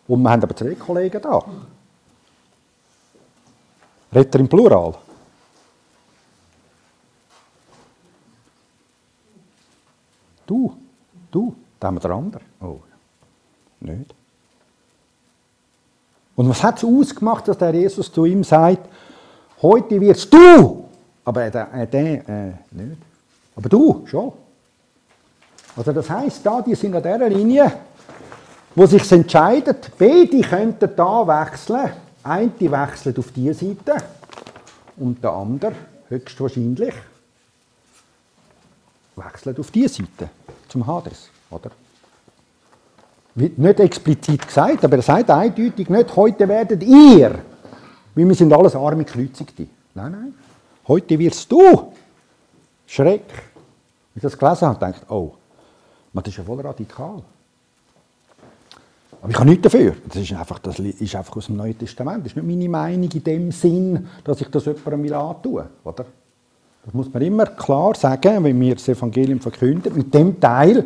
[0.08, 1.43] Und wir haben aber zwei Kollegen da.
[4.14, 4.93] Redet er im Plural?
[10.45, 10.78] Du,
[11.30, 12.45] du, da haben wir den anderen.
[12.62, 12.80] Oh,
[13.82, 14.14] nicht.
[16.36, 18.88] Und was hat es ausgemacht, dass der Jesus zu ihm sagt,
[19.62, 20.86] Heute wirst du,
[21.26, 23.01] aber der, äh, der äh, nicht.
[23.55, 24.32] Aber du schon.
[25.76, 27.72] Also das heißt, da die sind an dieser Linie,
[28.78, 31.93] wo sich entscheidet, beide könnten da wechseln.
[32.21, 34.03] Eine wechselt auf diese Seite
[34.97, 35.73] und der andere
[36.09, 36.93] höchstwahrscheinlich
[39.15, 40.30] wechselt auf diese Seite
[40.67, 41.71] zum Hades, oder?
[43.34, 47.32] Wird nicht explizit gesagt, aber er sagt eindeutig nicht, heute werdet ihr,
[48.13, 49.65] weil wir sind alles arme Kreuzigte.
[49.95, 50.34] Nein, nein.
[50.88, 51.93] Heute wirst du.
[52.86, 53.25] Schreck.
[53.32, 55.34] Als ich das gelesen habe, ich, oh,
[56.13, 57.23] das ist ja voll radikal.
[59.28, 59.93] Aber ich habe nichts dafür.
[60.07, 62.23] Das ist einfach, das ist einfach aus dem Neuen Testament.
[62.23, 65.67] Das ist nicht meine Meinung in dem Sinn, dass ich das jemandem antue.
[65.84, 66.05] Oder?
[66.86, 69.93] Das muss man immer klar sagen, wenn wir das Evangelium verkünden.
[69.97, 70.86] Mit dem Teil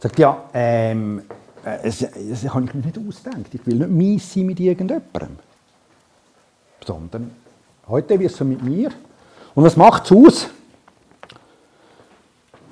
[0.00, 1.22] sagt ja, ähm,
[1.62, 3.54] das, das habe ich mir nicht ausgedacht.
[3.54, 5.36] Ich will nicht mies sein mit irgendjemandem.
[6.84, 7.30] Sondern
[7.86, 8.90] heute wirst du mit mir.
[9.54, 10.48] Und was macht es aus?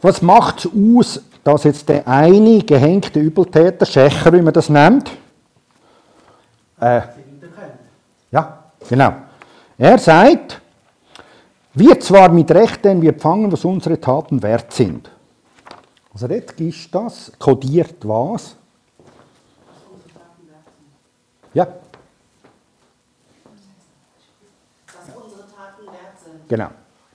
[0.03, 5.11] Was macht es aus, dass jetzt der eine gehängte Übeltäter, Schächer, wie man das nennt,
[6.81, 7.03] äh,
[8.31, 9.15] ja, genau.
[9.79, 10.61] Er sagt,
[11.75, 15.11] wir zwar mit Recht, denn wir empfangen, was unsere Taten wert sind.
[16.13, 18.57] Also dort ist das, kodiert was?
[21.53, 21.65] Ja.
[21.65, 21.75] Dass
[25.17, 26.49] unsere Taten wert sind.
[26.49, 26.69] Genau.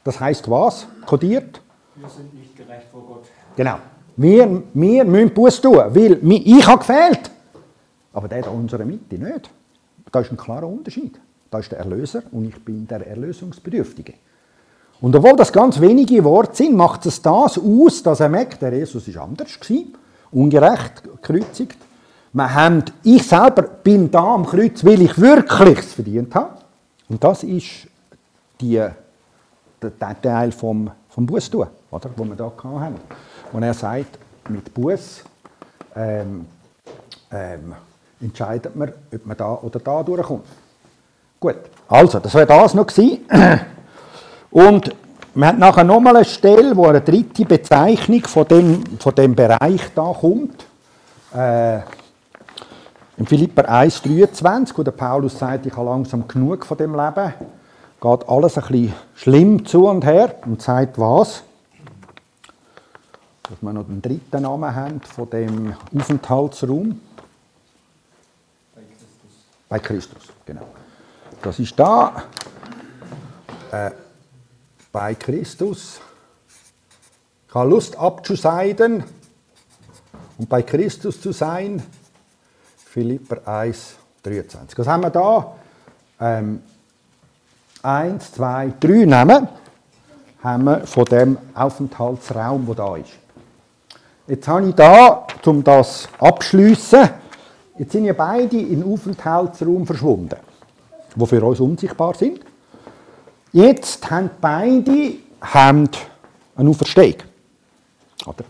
[0.03, 0.87] Das heißt was?
[1.05, 1.61] Kodiert?
[1.95, 3.25] Wir sind nicht gerecht vor Gott.
[3.55, 3.77] Genau.
[4.19, 7.31] Wir, wir müssen Buß tun, weil ich habe gefehlt.
[8.11, 9.49] Aber der in unserer Mitte nicht.
[10.11, 11.17] Da ist ein klarer Unterschied.
[11.49, 14.15] Da ist der Erlöser und ich bin der Erlösungsbedürftige.
[14.99, 18.73] Und obwohl das ganz wenige Worte sind, macht es das aus, dass er merkt, der
[18.73, 19.93] Jesus ist anders gewesen,
[20.31, 21.77] ungerecht gekreuzigt.
[22.33, 26.55] Wir haben, ich selber bin da am Kreuz, weil ich wirklich es verdient habe.
[27.07, 27.87] Und das ist
[28.59, 28.85] die,
[29.81, 32.95] der, der Teil vom, vom Bußtun, wo wir da haben.
[33.51, 34.17] Und er sagt,
[34.49, 35.23] mit Buß
[35.95, 36.45] ähm,
[37.31, 37.75] ähm,
[38.21, 40.45] entscheidet man, ob man da oder da durchkommt.
[41.39, 41.55] Gut,
[41.87, 42.87] also, das war das noch.
[44.51, 44.95] Und
[45.33, 49.81] man hat nachher nochmal eine Stelle, wo eine dritte Bezeichnung von dem, von dem Bereich
[49.95, 50.65] da kommt.
[51.33, 51.77] Äh,
[53.17, 57.33] in Philipper 1,23, wo der Paulus sagt, ich habe langsam genug von dem Leben,
[58.01, 61.43] geht alles ein bisschen schlimm zu und her und sagt was?
[63.49, 67.01] Dass wir noch den dritten Namen haben von dem Aufenthaltsraum.
[68.75, 69.31] Bei Christus.
[69.67, 70.67] Bei Christus, genau.
[71.41, 72.23] Das ist da.
[73.71, 73.91] Äh,
[74.91, 75.99] bei Christus.
[77.47, 79.03] Ich habe Lust abzuseiden
[80.37, 81.81] und bei Christus zu sein.
[82.77, 84.77] Philipper 1, 23.
[84.77, 85.55] Was haben wir da?
[86.19, 86.61] Ähm,
[87.81, 89.47] eins, zwei, drei Namen
[90.43, 93.13] haben wir von dem Aufenthaltsraum, der da ist.
[94.29, 97.09] Jetzt habe ich da, um das abschließen,
[97.79, 100.35] jetzt sind ja beide in Aufenthaltsraum verschwunden,
[101.15, 102.41] die für uns unsichtbar sind.
[103.51, 105.89] Jetzt haben beide haben
[106.55, 107.15] eine Auferstehung.
[108.27, 108.43] Oder?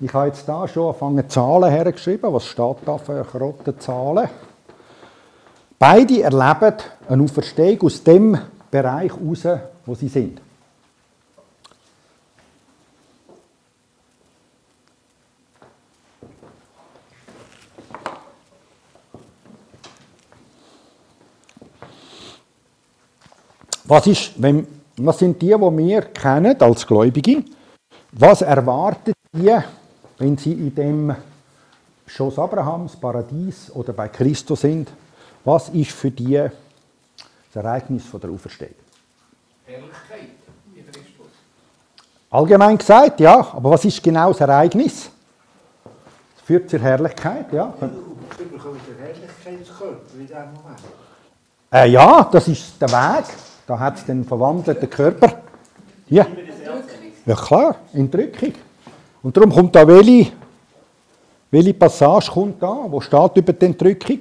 [0.00, 2.32] Ich habe jetzt da schon angefangen Zahlen hergeschrieben.
[2.32, 4.28] Was steht da für rote Zahlen?
[5.78, 6.74] Beide erleben
[7.08, 8.36] eine Auferstehung aus dem
[8.68, 10.40] Bereich heraus, wo sie sind.
[23.90, 24.68] Was, ist, wenn,
[24.98, 27.42] was sind die, die wir kennen als Gläubige?
[28.12, 29.52] Was erwartet die,
[30.16, 31.16] wenn sie in dem
[32.06, 34.88] Schoß Abrahams, Paradies oder bei Christus sind?
[35.44, 38.76] Was ist für die das Ereignis von der Auferstehung?
[39.66, 40.20] Herrlichkeit
[40.72, 41.32] in Christus.
[42.30, 43.40] Allgemein gesagt, ja.
[43.40, 45.10] Aber was ist genau das Ereignis?
[46.36, 47.74] Es führt zur Herrlichkeit, ja.
[47.80, 47.88] Wir
[48.46, 50.78] bekommen den Herrlichkeitskörper in diesem Moment.
[51.72, 53.49] Äh, ja, das ist der Weg.
[53.70, 55.42] Da hat es den verwandelten Körper.
[56.08, 56.26] Ja.
[57.24, 58.52] Ja klar, Entrückung.
[59.22, 60.32] Und darum kommt da welche,
[61.52, 64.18] welche Passage kommt da, wo steht über die Entrückung?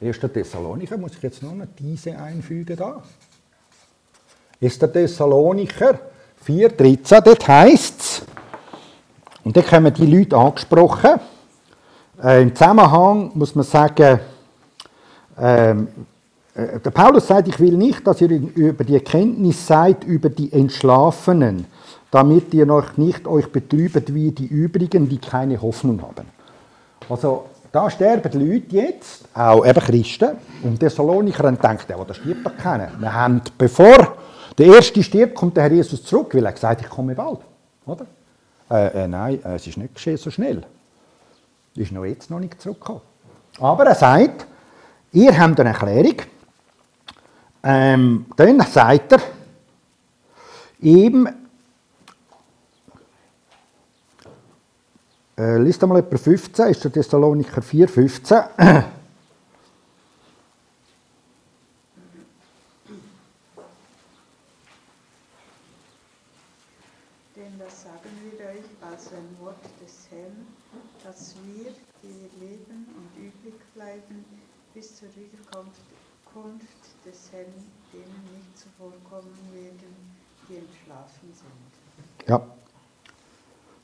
[0.00, 0.20] 1.
[0.20, 3.02] Thessalonicher, muss ich jetzt noch eine diese einfügen da.
[4.58, 4.78] 1.
[4.78, 5.98] Thessalonicher
[6.46, 8.22] 4,13, dort heisst es,
[9.44, 11.20] und dort kommen die Leute angesprochen,
[12.24, 14.20] äh, im Zusammenhang muss man sagen,
[15.38, 16.15] ähm, äh,
[16.56, 21.66] der Paulus sagt, ich will nicht, dass ihr über die Erkenntnis seid über die Entschlafenen,
[22.10, 26.26] damit ihr euch nicht euch betrübet wie die übrigen, die keine Hoffnung haben.
[27.08, 30.30] Also da sterben die Leute jetzt, auch eben Christen,
[30.62, 32.90] und der Saloniker denkt, der, der stirbt doch keiner.
[32.98, 34.16] Wir haben, bevor
[34.56, 37.40] der Erste stirbt, kommt der Herr Jesus zurück, weil er gesagt ich komme bald.
[37.84, 38.06] Oder?
[38.70, 40.62] Äh, äh, nein, äh, es ist nicht geschehen so schnell.
[41.74, 43.02] Ist noch jetzt noch nicht zurückgekommen.
[43.60, 44.46] Aber er sagt,
[45.12, 46.16] ihr habt eine Erklärung.
[47.62, 49.20] Ähm, dann sagt er,
[50.80, 51.28] ihm,
[55.36, 58.36] äh, liest einmal etwa 15, ist der Thessaloniker 4, 15.
[67.36, 68.38] Denn das sagen wir
[72.40, 74.24] leben und übrig bleiben,
[74.72, 75.80] bis zur Wiederkunft
[76.32, 76.66] Kunft
[77.04, 77.46] des Herrn,
[77.92, 79.96] denen nicht zuvorkommen werden,
[80.48, 82.28] die entschlafen sind.
[82.28, 82.42] Ja.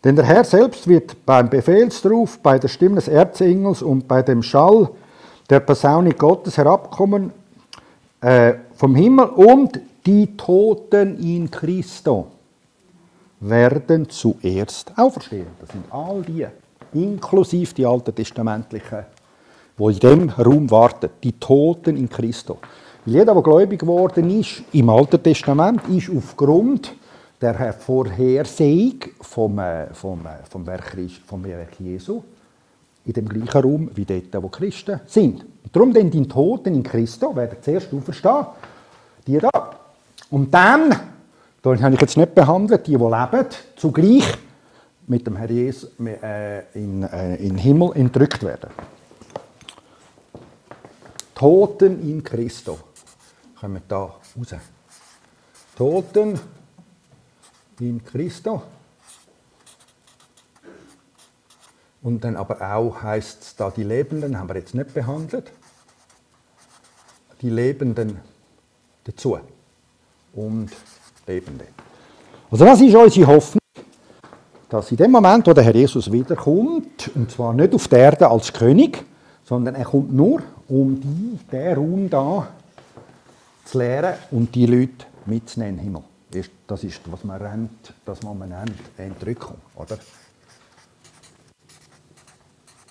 [0.05, 4.43] Denn der Herr selbst wird beim Befehlsruf, bei der Stimme des Erzengels und bei dem
[4.43, 4.90] Schall
[5.49, 7.32] der Posaune Gottes herabkommen
[8.20, 12.28] äh, vom Himmel und die Toten in Christo
[13.38, 15.49] werden zuerst auferstehen.
[15.61, 16.47] Das sind all die,
[16.93, 19.05] inklusive die alten Testamentlichen,
[19.76, 22.58] wo in dem Raum warten, die Toten in Christo.
[23.04, 26.94] Jeder, der gläubig geworden ist im Alten Testament, ist aufgrund
[27.40, 30.96] der Vorhersehung vom, äh, vom, äh, vom, Werk,
[31.26, 32.22] vom Werk Jesu
[33.04, 35.42] in dem gleichen Raum wie dort, wo Christen sind.
[35.42, 38.46] Und darum denn die Toten in Christo werden zuerst auferstehen,
[39.26, 39.50] die da.
[40.30, 40.94] Und dann,
[41.60, 44.38] da habe ich jetzt nicht behandelt, die, die leben, zugleich
[45.08, 48.70] mit dem Herr Jesus äh, in, in den Himmel entrückt werden.
[51.43, 52.78] Toten in Christo.
[53.59, 54.55] Kommen da raus.
[55.76, 56.38] Toten
[57.80, 58.62] in Christo.
[62.01, 65.51] Und dann aber auch heißt es da, die Lebenden haben wir jetzt nicht behandelt.
[67.40, 68.20] Die Lebenden
[69.03, 69.36] dazu.
[70.34, 70.70] Und
[71.26, 71.66] Lebende.
[72.53, 73.62] Also das ist unsere Hoffnung,
[74.68, 78.28] dass in dem Moment, wo der Herr Jesus wiederkommt, und zwar nicht auf der Erde
[78.28, 79.05] als König,
[79.53, 82.48] sondern er kommt nur, um die, den Raum da
[83.66, 86.03] zu lehren und die Leute mitzunehmen im Himmel.
[86.66, 89.98] Das ist, was man rennt, das man nennt, Entrückung, oder?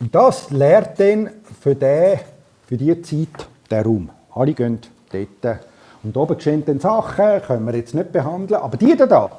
[0.01, 2.19] Und das lehrt dann für, den,
[2.67, 4.11] für die Zeit der Raum.
[4.35, 4.77] Alle gehen
[5.11, 5.65] dort.
[6.03, 8.61] Und oben geschehen dann Sachen, können wir jetzt nicht behandeln.
[8.61, 9.31] Aber die da,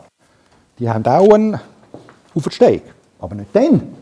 [0.77, 1.61] die haben auch einen
[2.35, 2.83] Auferstehung.
[3.20, 4.02] Aber nicht dann.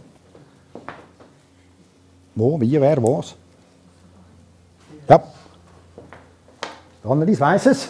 [2.34, 3.34] Wo, wie, wer, was?
[5.08, 5.22] Ja.
[7.04, 7.88] Annelies weiss es.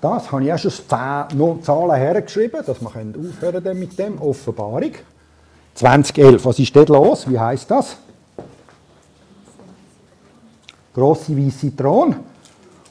[0.00, 4.20] Das habe ich auch schon Zahlen hergeschrieben, dass wir aufhören können mit dem.
[4.20, 4.92] Offenbarung.
[5.74, 6.44] 2011.
[6.44, 7.30] Was ist dort los?
[7.30, 7.96] Wie heißt das?
[10.92, 12.16] Grosse weiße Thron.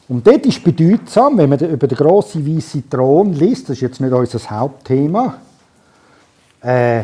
[0.08, 4.02] Und dort ist bedeutsam, wenn man über den grossen weißen Thron liest, das ist jetzt
[4.02, 5.36] nicht unser Hauptthema,
[6.62, 7.04] äh,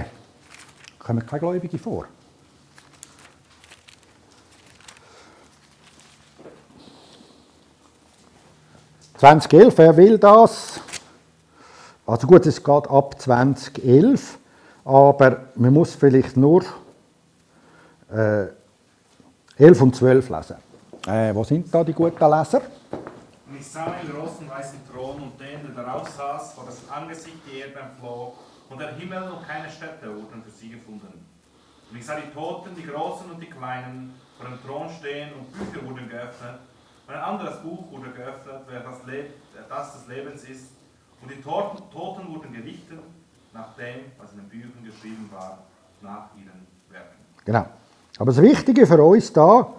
[1.00, 2.06] kommen keine Gläubige vor.
[9.20, 10.80] «2011, wer will das?»
[12.06, 14.38] Also gut, es geht ab 2011.
[14.86, 16.64] Aber man muss vielleicht nur
[18.10, 18.46] äh,
[19.58, 20.56] 11 und 12 lesen.
[21.06, 22.62] Äh, wo sind da die guten Leser?
[23.48, 27.38] Und ich sah einen großen weißen Thron und den, der darauf saß, vor das Angesicht
[27.52, 28.34] die Erde entfloh,
[28.70, 31.26] und der Himmel und keine Städte wurden für sie gefunden.
[31.90, 35.52] Und ich sah die Toten, die Großen und die Kleinen, vor dem Thron stehen und
[35.52, 36.60] Bücher wurden geöffnet.
[37.08, 39.26] Ein anderes Buch wurde geöffnet, wer das, Le
[39.70, 40.72] das des Lebens ist.
[41.22, 43.00] Und die Toten, Toten wurden gerichtet
[43.54, 45.60] nach dem, was in den Büchern geschrieben war,
[46.02, 47.16] nach ihren Werken.
[47.46, 47.66] Genau.
[48.20, 49.74] Aber das Wichtige für uns da,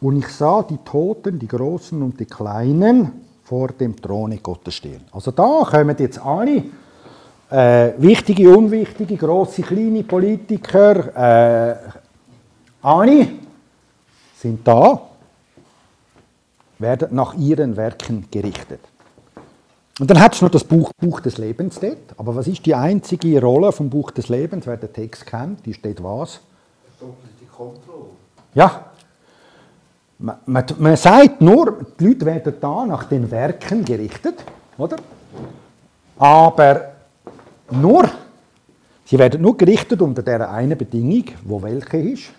[0.00, 5.04] und ich sah die Toten, die Großen und die Kleinen vor dem Throne Gottes stehen.
[5.12, 6.62] Also da kommen jetzt alle
[7.50, 11.76] äh, wichtige, unwichtige, große, kleine Politiker, äh,
[12.82, 13.28] alle
[14.36, 15.09] sind da,
[16.80, 18.80] werden nach ihren Werken gerichtet.
[20.00, 21.98] Und dann hat es noch das Buch, Buch des Lebens dort.
[22.16, 24.66] Aber was ist die einzige Rolle vom Buch des Lebens?
[24.66, 26.40] Wer den Text kennt, die steht was?
[27.40, 28.06] Die Kontrolle.
[28.54, 28.86] Ja.
[30.18, 34.42] Man, man, man, sagt nur, die Leute werden da nach den Werken gerichtet,
[34.76, 34.96] oder?
[36.18, 36.92] Aber
[37.70, 38.08] nur,
[39.04, 42.30] sie werden nur gerichtet unter der einen Bedingung, wo welche ist.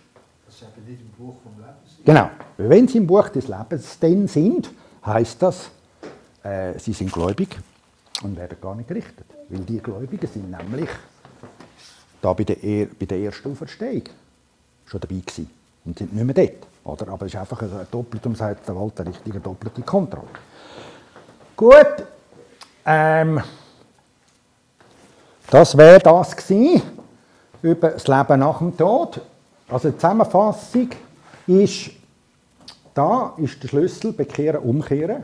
[0.46, 2.00] Das ist eben nicht im Buch vom Lebens.
[2.06, 2.30] Genau.
[2.70, 4.70] Wenn sie im Buch des Lebens denn sind,
[5.06, 5.72] heißt das,
[6.44, 7.58] äh, sie sind gläubig
[8.22, 9.26] und werden gar nicht gerichtet.
[9.50, 10.90] Weil die Gläubigen sind nämlich
[12.22, 14.04] da bei der, bei der ersten Auferstehung
[14.86, 15.50] schon dabei gewesen
[15.86, 16.68] und sind nicht mehr dort.
[17.02, 17.12] Oder?
[17.12, 20.28] Aber es ist einfach eine doppelte, um sagt der Walter, richtige doppelte Kontrolle.
[21.56, 22.06] Gut,
[22.86, 23.42] ähm,
[25.50, 26.82] das wäre das gewesen,
[27.62, 29.20] über das Leben nach dem Tod.
[29.68, 30.90] Also die Zusammenfassung
[31.48, 32.01] ist,
[32.94, 35.24] da ist der Schlüssel bekehren, umkehren,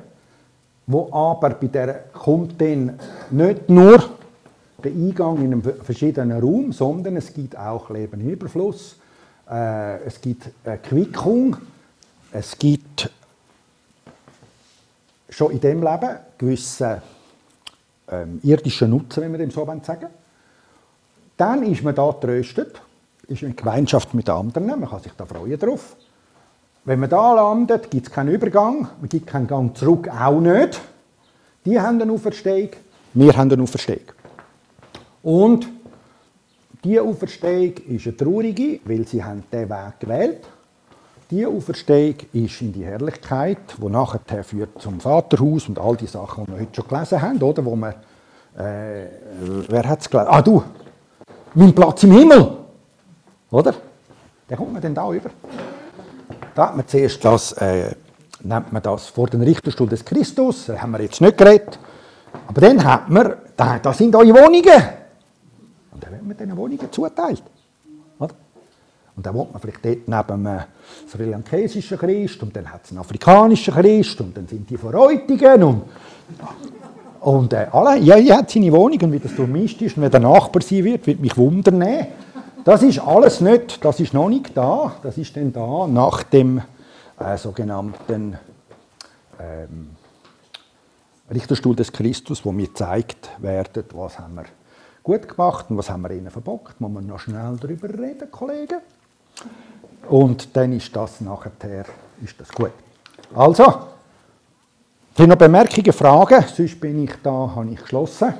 [0.85, 2.99] wo aber bei der kommt dann
[3.29, 4.09] nicht nur
[4.83, 8.95] der Eingang in einen verschiedenen Raum, sondern es gibt auch Leben im Überfluss,
[9.49, 11.57] äh, es gibt eine Quickung,
[12.31, 13.09] es gibt
[15.29, 17.01] schon in dem Leben gewisse
[18.09, 20.07] ähm, irdischen Nutzen, wenn wir dem so sagen.
[21.35, 22.81] Dann ist man da tröstet,
[23.27, 25.95] ist in Gemeinschaft mit anderen, man kann sich da freuen drauf.
[26.87, 30.79] Wenn man da landet, gibt es keinen Übergang, man gibt keinen Gang zurück, auch nicht.
[31.65, 32.69] Die haben eine Auferstehung,
[33.13, 34.05] wir haben eine Auferstehung.
[35.21, 35.67] Und
[36.85, 40.47] diese Auferstehung ist eine traurige, weil sie haben diesen Weg gewählt
[41.29, 46.45] diese Auferstehung ist in die Herrlichkeit, die nachher führt zum Vaterhaus und all die Sachen,
[46.45, 47.65] die wir heute schon gelesen haben, oder?
[47.65, 47.95] Wo man,
[48.57, 49.07] äh,
[49.67, 50.29] wer hat es gelesen?
[50.31, 50.63] Ah, du!
[51.53, 52.49] Mein Platz im Himmel!
[53.51, 53.73] Oder?
[54.49, 55.29] Den kommt man dann da über.
[56.57, 57.91] Da hat man zuerst das, äh,
[58.41, 61.77] nennt man das vor den Richterstuhl des Christus, da haben wir jetzt nicht geredet.
[62.47, 64.81] Aber dann hat man, da, da sind eure Wohnungen.
[65.91, 67.43] Und dann wird man diesen Wohnungen zuteilt.
[68.17, 68.33] Und
[69.23, 70.63] dann wohnt man vielleicht dort neben einem
[71.07, 74.95] sri lankesischen Christ und dann hat es einen afrikanischen Christ und dann sind die von
[74.95, 75.83] Reutigen und,
[77.19, 80.11] und äh, alle, ja, jeder hat seine Wohnung und wie das durchmischt ist und wenn
[80.11, 81.83] der Nachbar sein wird, wird mich wundern.
[82.67, 86.61] Das ist alles nicht, das ist noch nicht da, das ist dann da nach dem
[87.17, 88.37] äh, sogenannten
[89.39, 89.91] ähm,
[91.33, 94.43] Richterstuhl des Christus, wo mir zeigt werden, was haben wir
[95.01, 96.81] gut gemacht und was haben wir ihnen verbockt.
[96.81, 98.81] Muss man noch schnell darüber reden, Kollegen?
[100.09, 101.85] Und dann ist das nachher
[102.21, 102.73] ist das gut.
[103.33, 103.63] Also,
[105.15, 106.43] sind noch Bemerkungen, Fragen?
[106.53, 108.33] Sonst bin ich da, habe ich geschlossen.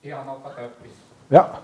[0.00, 0.88] Ich habe noch etwas.
[1.28, 1.60] Ja.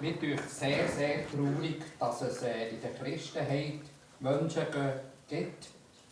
[0.00, 3.80] Mir tut sehr, sehr traurig, dass es äh, in der Christenheit
[4.18, 4.64] Menschen
[5.28, 5.68] gibt,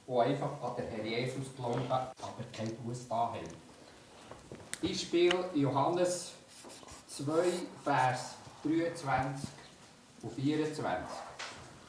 [0.06, 2.12] die einfach an den Herr Jesus glauben, aber
[2.52, 3.38] kein Buß da haben.
[4.82, 6.32] Beispiel Johannes
[7.08, 7.32] 2,
[7.82, 9.48] Vers 23
[10.22, 10.84] und 24.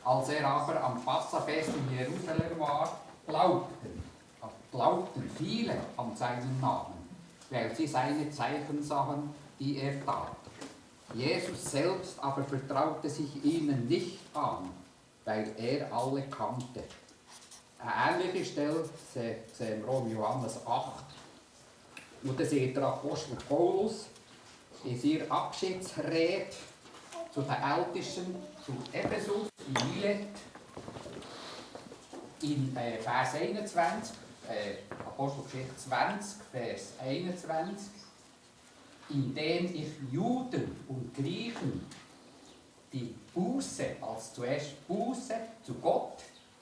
[0.05, 4.03] Als er aber am Passafest in Jerusalem war, glaubten,
[4.71, 6.93] glaubten viele an seinen Namen,
[7.49, 10.38] weil sie seine Zeichen sahen, die er tat.
[11.13, 14.69] Jesus selbst aber vertraute sich ihnen nicht an,
[15.25, 16.83] weil er alle kannte.
[17.79, 21.03] Eine ähnliche Stelle sehen wir in Johannes 8.
[22.23, 24.07] Und da sieht der Apostel Paulus
[24.83, 26.47] in seiner Abschiedsrede
[27.33, 28.35] zu den Ältesten
[28.65, 30.27] zu Ephesus in Milet
[32.41, 34.15] in äh, Vers 21,
[34.47, 37.87] äh, Apostelgeschichte 20, Vers 21,
[39.09, 41.81] indem ich Juden und Griechen
[42.91, 45.33] die Buße, als zuerst Buße
[45.63, 46.17] zu Gott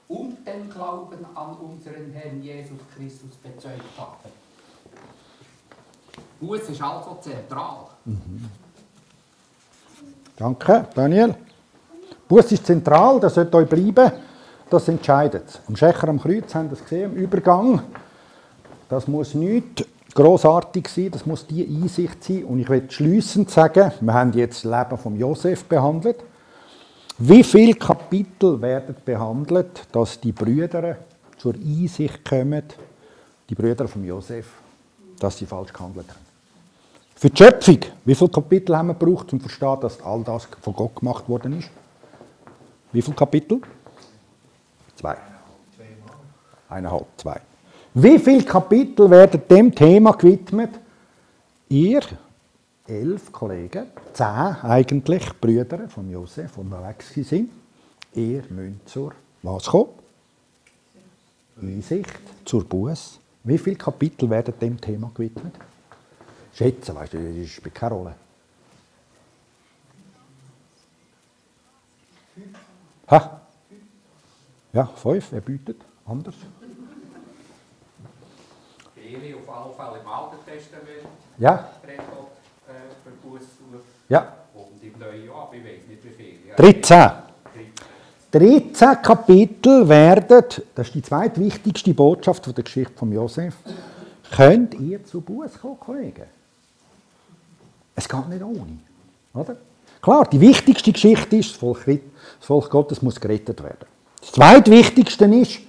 [0.07, 4.29] und den Glauben an unseren Herrn Jesus Christus bezeugt habe.
[6.39, 7.87] Buße ist also zentral.
[8.05, 8.49] Mhm.
[10.35, 11.35] Danke, Daniel.
[12.27, 14.11] Buß ist zentral, das sollte euch bleiben.
[14.69, 17.81] Das entscheidet Am Schächer am Kreuz haben wir das gesehen, im Übergang.
[18.89, 22.45] Das muss nicht großartig sein, das muss die Einsicht sein.
[22.45, 26.17] Und ich will schließend sagen, wir haben jetzt das Leben von Josef behandelt.
[27.19, 30.97] Wie viele Kapitel werden behandelt, dass die Brüder
[31.37, 32.63] zur Einsicht kommen,
[33.49, 34.45] die Brüder von Josef,
[35.19, 36.27] dass sie falsch gehandelt haben?
[37.15, 40.47] Für die Schöpfung, wie viele Kapitel haben wir gebraucht, um zu verstehen, dass all das
[40.61, 41.69] von Gott gemacht worden ist?
[42.91, 43.59] Wie viele Kapitel?
[44.95, 45.17] Zwei.
[46.69, 47.41] Eineinhalb, zwei.
[47.99, 50.69] Wie viele Kapitel werden dem Thema gewidmet?
[51.67, 52.01] Ihr,
[52.85, 57.49] elf Kollegen, zehn eigentlich, Brüder von Josef, noch weg sind,
[58.13, 59.89] ihr müsst zur was kommen?
[61.59, 63.19] Einsicht, zur Buß.
[63.43, 65.55] Wie viele Kapitel werden dem Thema gewidmet?
[66.53, 68.15] schätzen, weißt du, das spielt keine Rolle.
[73.09, 73.41] Ha?
[74.73, 75.81] Ja, fünf, wer bietet?
[76.05, 76.35] Anders?
[79.07, 81.07] Viele auf alle Fälle im Alten Testament.
[81.37, 81.69] Ja.
[81.85, 82.27] Gott
[82.67, 82.71] äh,
[83.03, 83.41] für Buß
[84.09, 84.33] Ja.
[84.53, 86.55] Und im Neuen Jahr, ich weiß nicht wie viele.
[86.55, 87.11] 13.
[88.29, 90.43] 13 Kapitel werden,
[90.75, 93.55] das ist die zweitwichtigste Botschaft von der Geschichte von Josef,
[94.35, 96.25] könnt ihr zu Buß kommen, Kollegen?
[97.95, 98.79] Es geht nicht ohne.
[99.33, 99.55] Oder?
[100.01, 103.87] Klar, die wichtigste Geschichte ist, das Volk, das Volk Gottes muss gerettet werden.
[104.19, 105.59] Das zweitwichtigste ist,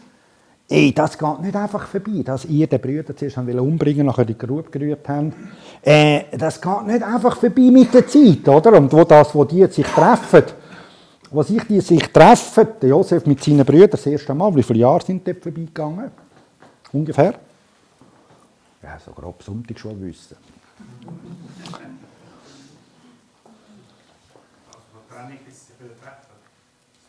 [0.69, 4.37] ey, das geht nicht einfach vorbei, dass ihr den Brüder zuerst wollen umbringen, nachher die
[4.37, 5.33] Grube gerührt habt.
[5.83, 8.75] Äh, das geht nicht einfach vorbei mit der Zeit, oder?
[8.75, 10.45] Und wo das, wo die sich treffen,
[11.31, 14.81] wo sich die sich treffen, der Josef mit seinen Brüdern das erste Mal, wie viele
[14.81, 16.11] Jahre sind dort vorbeigegangen?
[16.93, 17.35] Ungefähr?
[18.83, 20.37] Ja, so grob Sonntag schon wissen.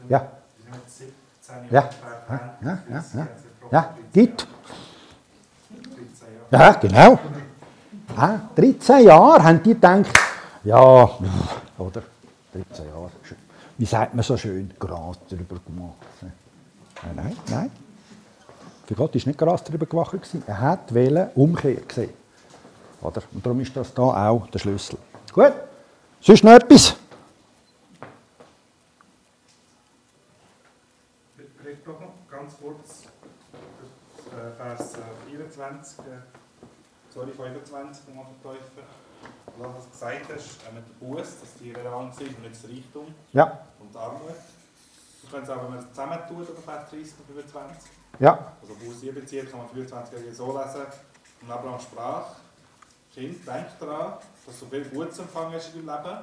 [0.10, 0.22] Ja.
[0.22, 1.89] wir- sind wir jetzt 17 Ja,
[2.62, 3.28] ja, ja, ja,
[3.72, 3.95] ja.
[4.13, 4.47] jetzt Ja, gibt.
[5.70, 6.63] 13 Jahre.
[6.63, 7.20] Ja, genau.
[8.17, 10.13] Ja, 13 Jahre haben die gedacht,
[10.63, 11.09] ja,
[11.78, 12.03] oder?
[12.53, 13.11] 13 Jahre.
[13.78, 14.72] Wie sagt man so schön?
[14.78, 15.95] Gras drüber gemacht.
[16.22, 17.72] Nein, nein, nein.
[18.86, 20.11] Für Gott war nicht Gras drüber gemacht.
[20.11, 20.43] gewesen.
[20.47, 22.13] Er hat wollen Umkehr gesehen.
[23.01, 23.22] Oder?
[23.32, 24.97] Und darum ist das da auch der Schlüssel.
[25.32, 25.53] Gut.
[26.20, 26.95] Sonst noch etwas?
[31.61, 32.79] Vielleicht doch noch ganz kurz
[34.58, 36.02] Vers äh, 24, äh,
[37.10, 38.84] sorry, 25 vom Täufer.
[39.58, 42.70] Was du gesagt hast, äh, mit der Buß, dass die relevant sind und nicht das
[42.70, 43.60] Reichtum Ja.
[43.80, 44.22] und die Armut.
[45.22, 47.92] Wir können es auch, wenn wir es zusammentun, oder Vers 30 und 25.
[48.20, 48.54] Ja.
[48.62, 50.82] Also Buß hier bezieht, kann man 25 gegen so lesen.
[51.42, 52.26] Und Abraham sprach,
[53.14, 54.14] Kind, denk daran,
[54.46, 56.18] dass du viel Gutes empfangen hast in deinem Leben,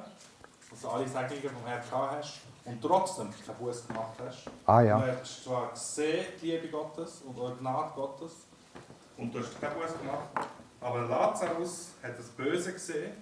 [0.69, 4.43] dass du alle Segnungen vom Herrn gehabt hast und trotzdem keinen Buß gemacht hast.
[4.65, 4.99] Ah, ja.
[4.99, 8.31] Du hast zwar gesehen, die Liebe Gottes und die Gnade Gottes
[9.17, 10.49] und du hast keinen Buß gemacht,
[10.81, 13.13] aber Lazarus hat das Böse gesehen.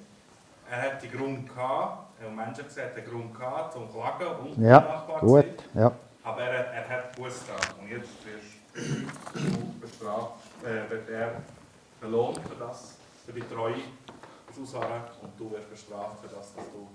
[0.70, 4.28] Er hat die Grund gehabt, er hat Menschen gesehen, hat den Grund gehabt, zum Klagen
[4.40, 5.46] und Ja, nachbar zu gut.
[5.74, 5.82] sein.
[5.84, 5.92] Ja.
[6.24, 10.34] Aber er, hat- er hat Buß getan und jetzt wirst du bestraft,
[10.64, 11.42] äh, wird er
[12.02, 13.76] belohnt für das, für die Treue,
[14.48, 16.88] das Ausharren und du wirst bestraft für das, dass du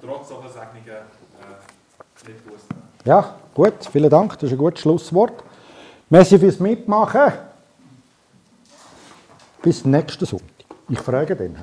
[0.00, 3.06] trotz solcher Segnungen äh, nicht Buß nimmst.
[3.06, 5.42] Ja, gut, vielen Dank, das ist ein gutes Schlusswort.
[6.08, 7.32] Merci fürs Mitmachen.
[9.62, 10.48] Bis nächsten Sonntag.
[10.88, 11.56] Ich frage den.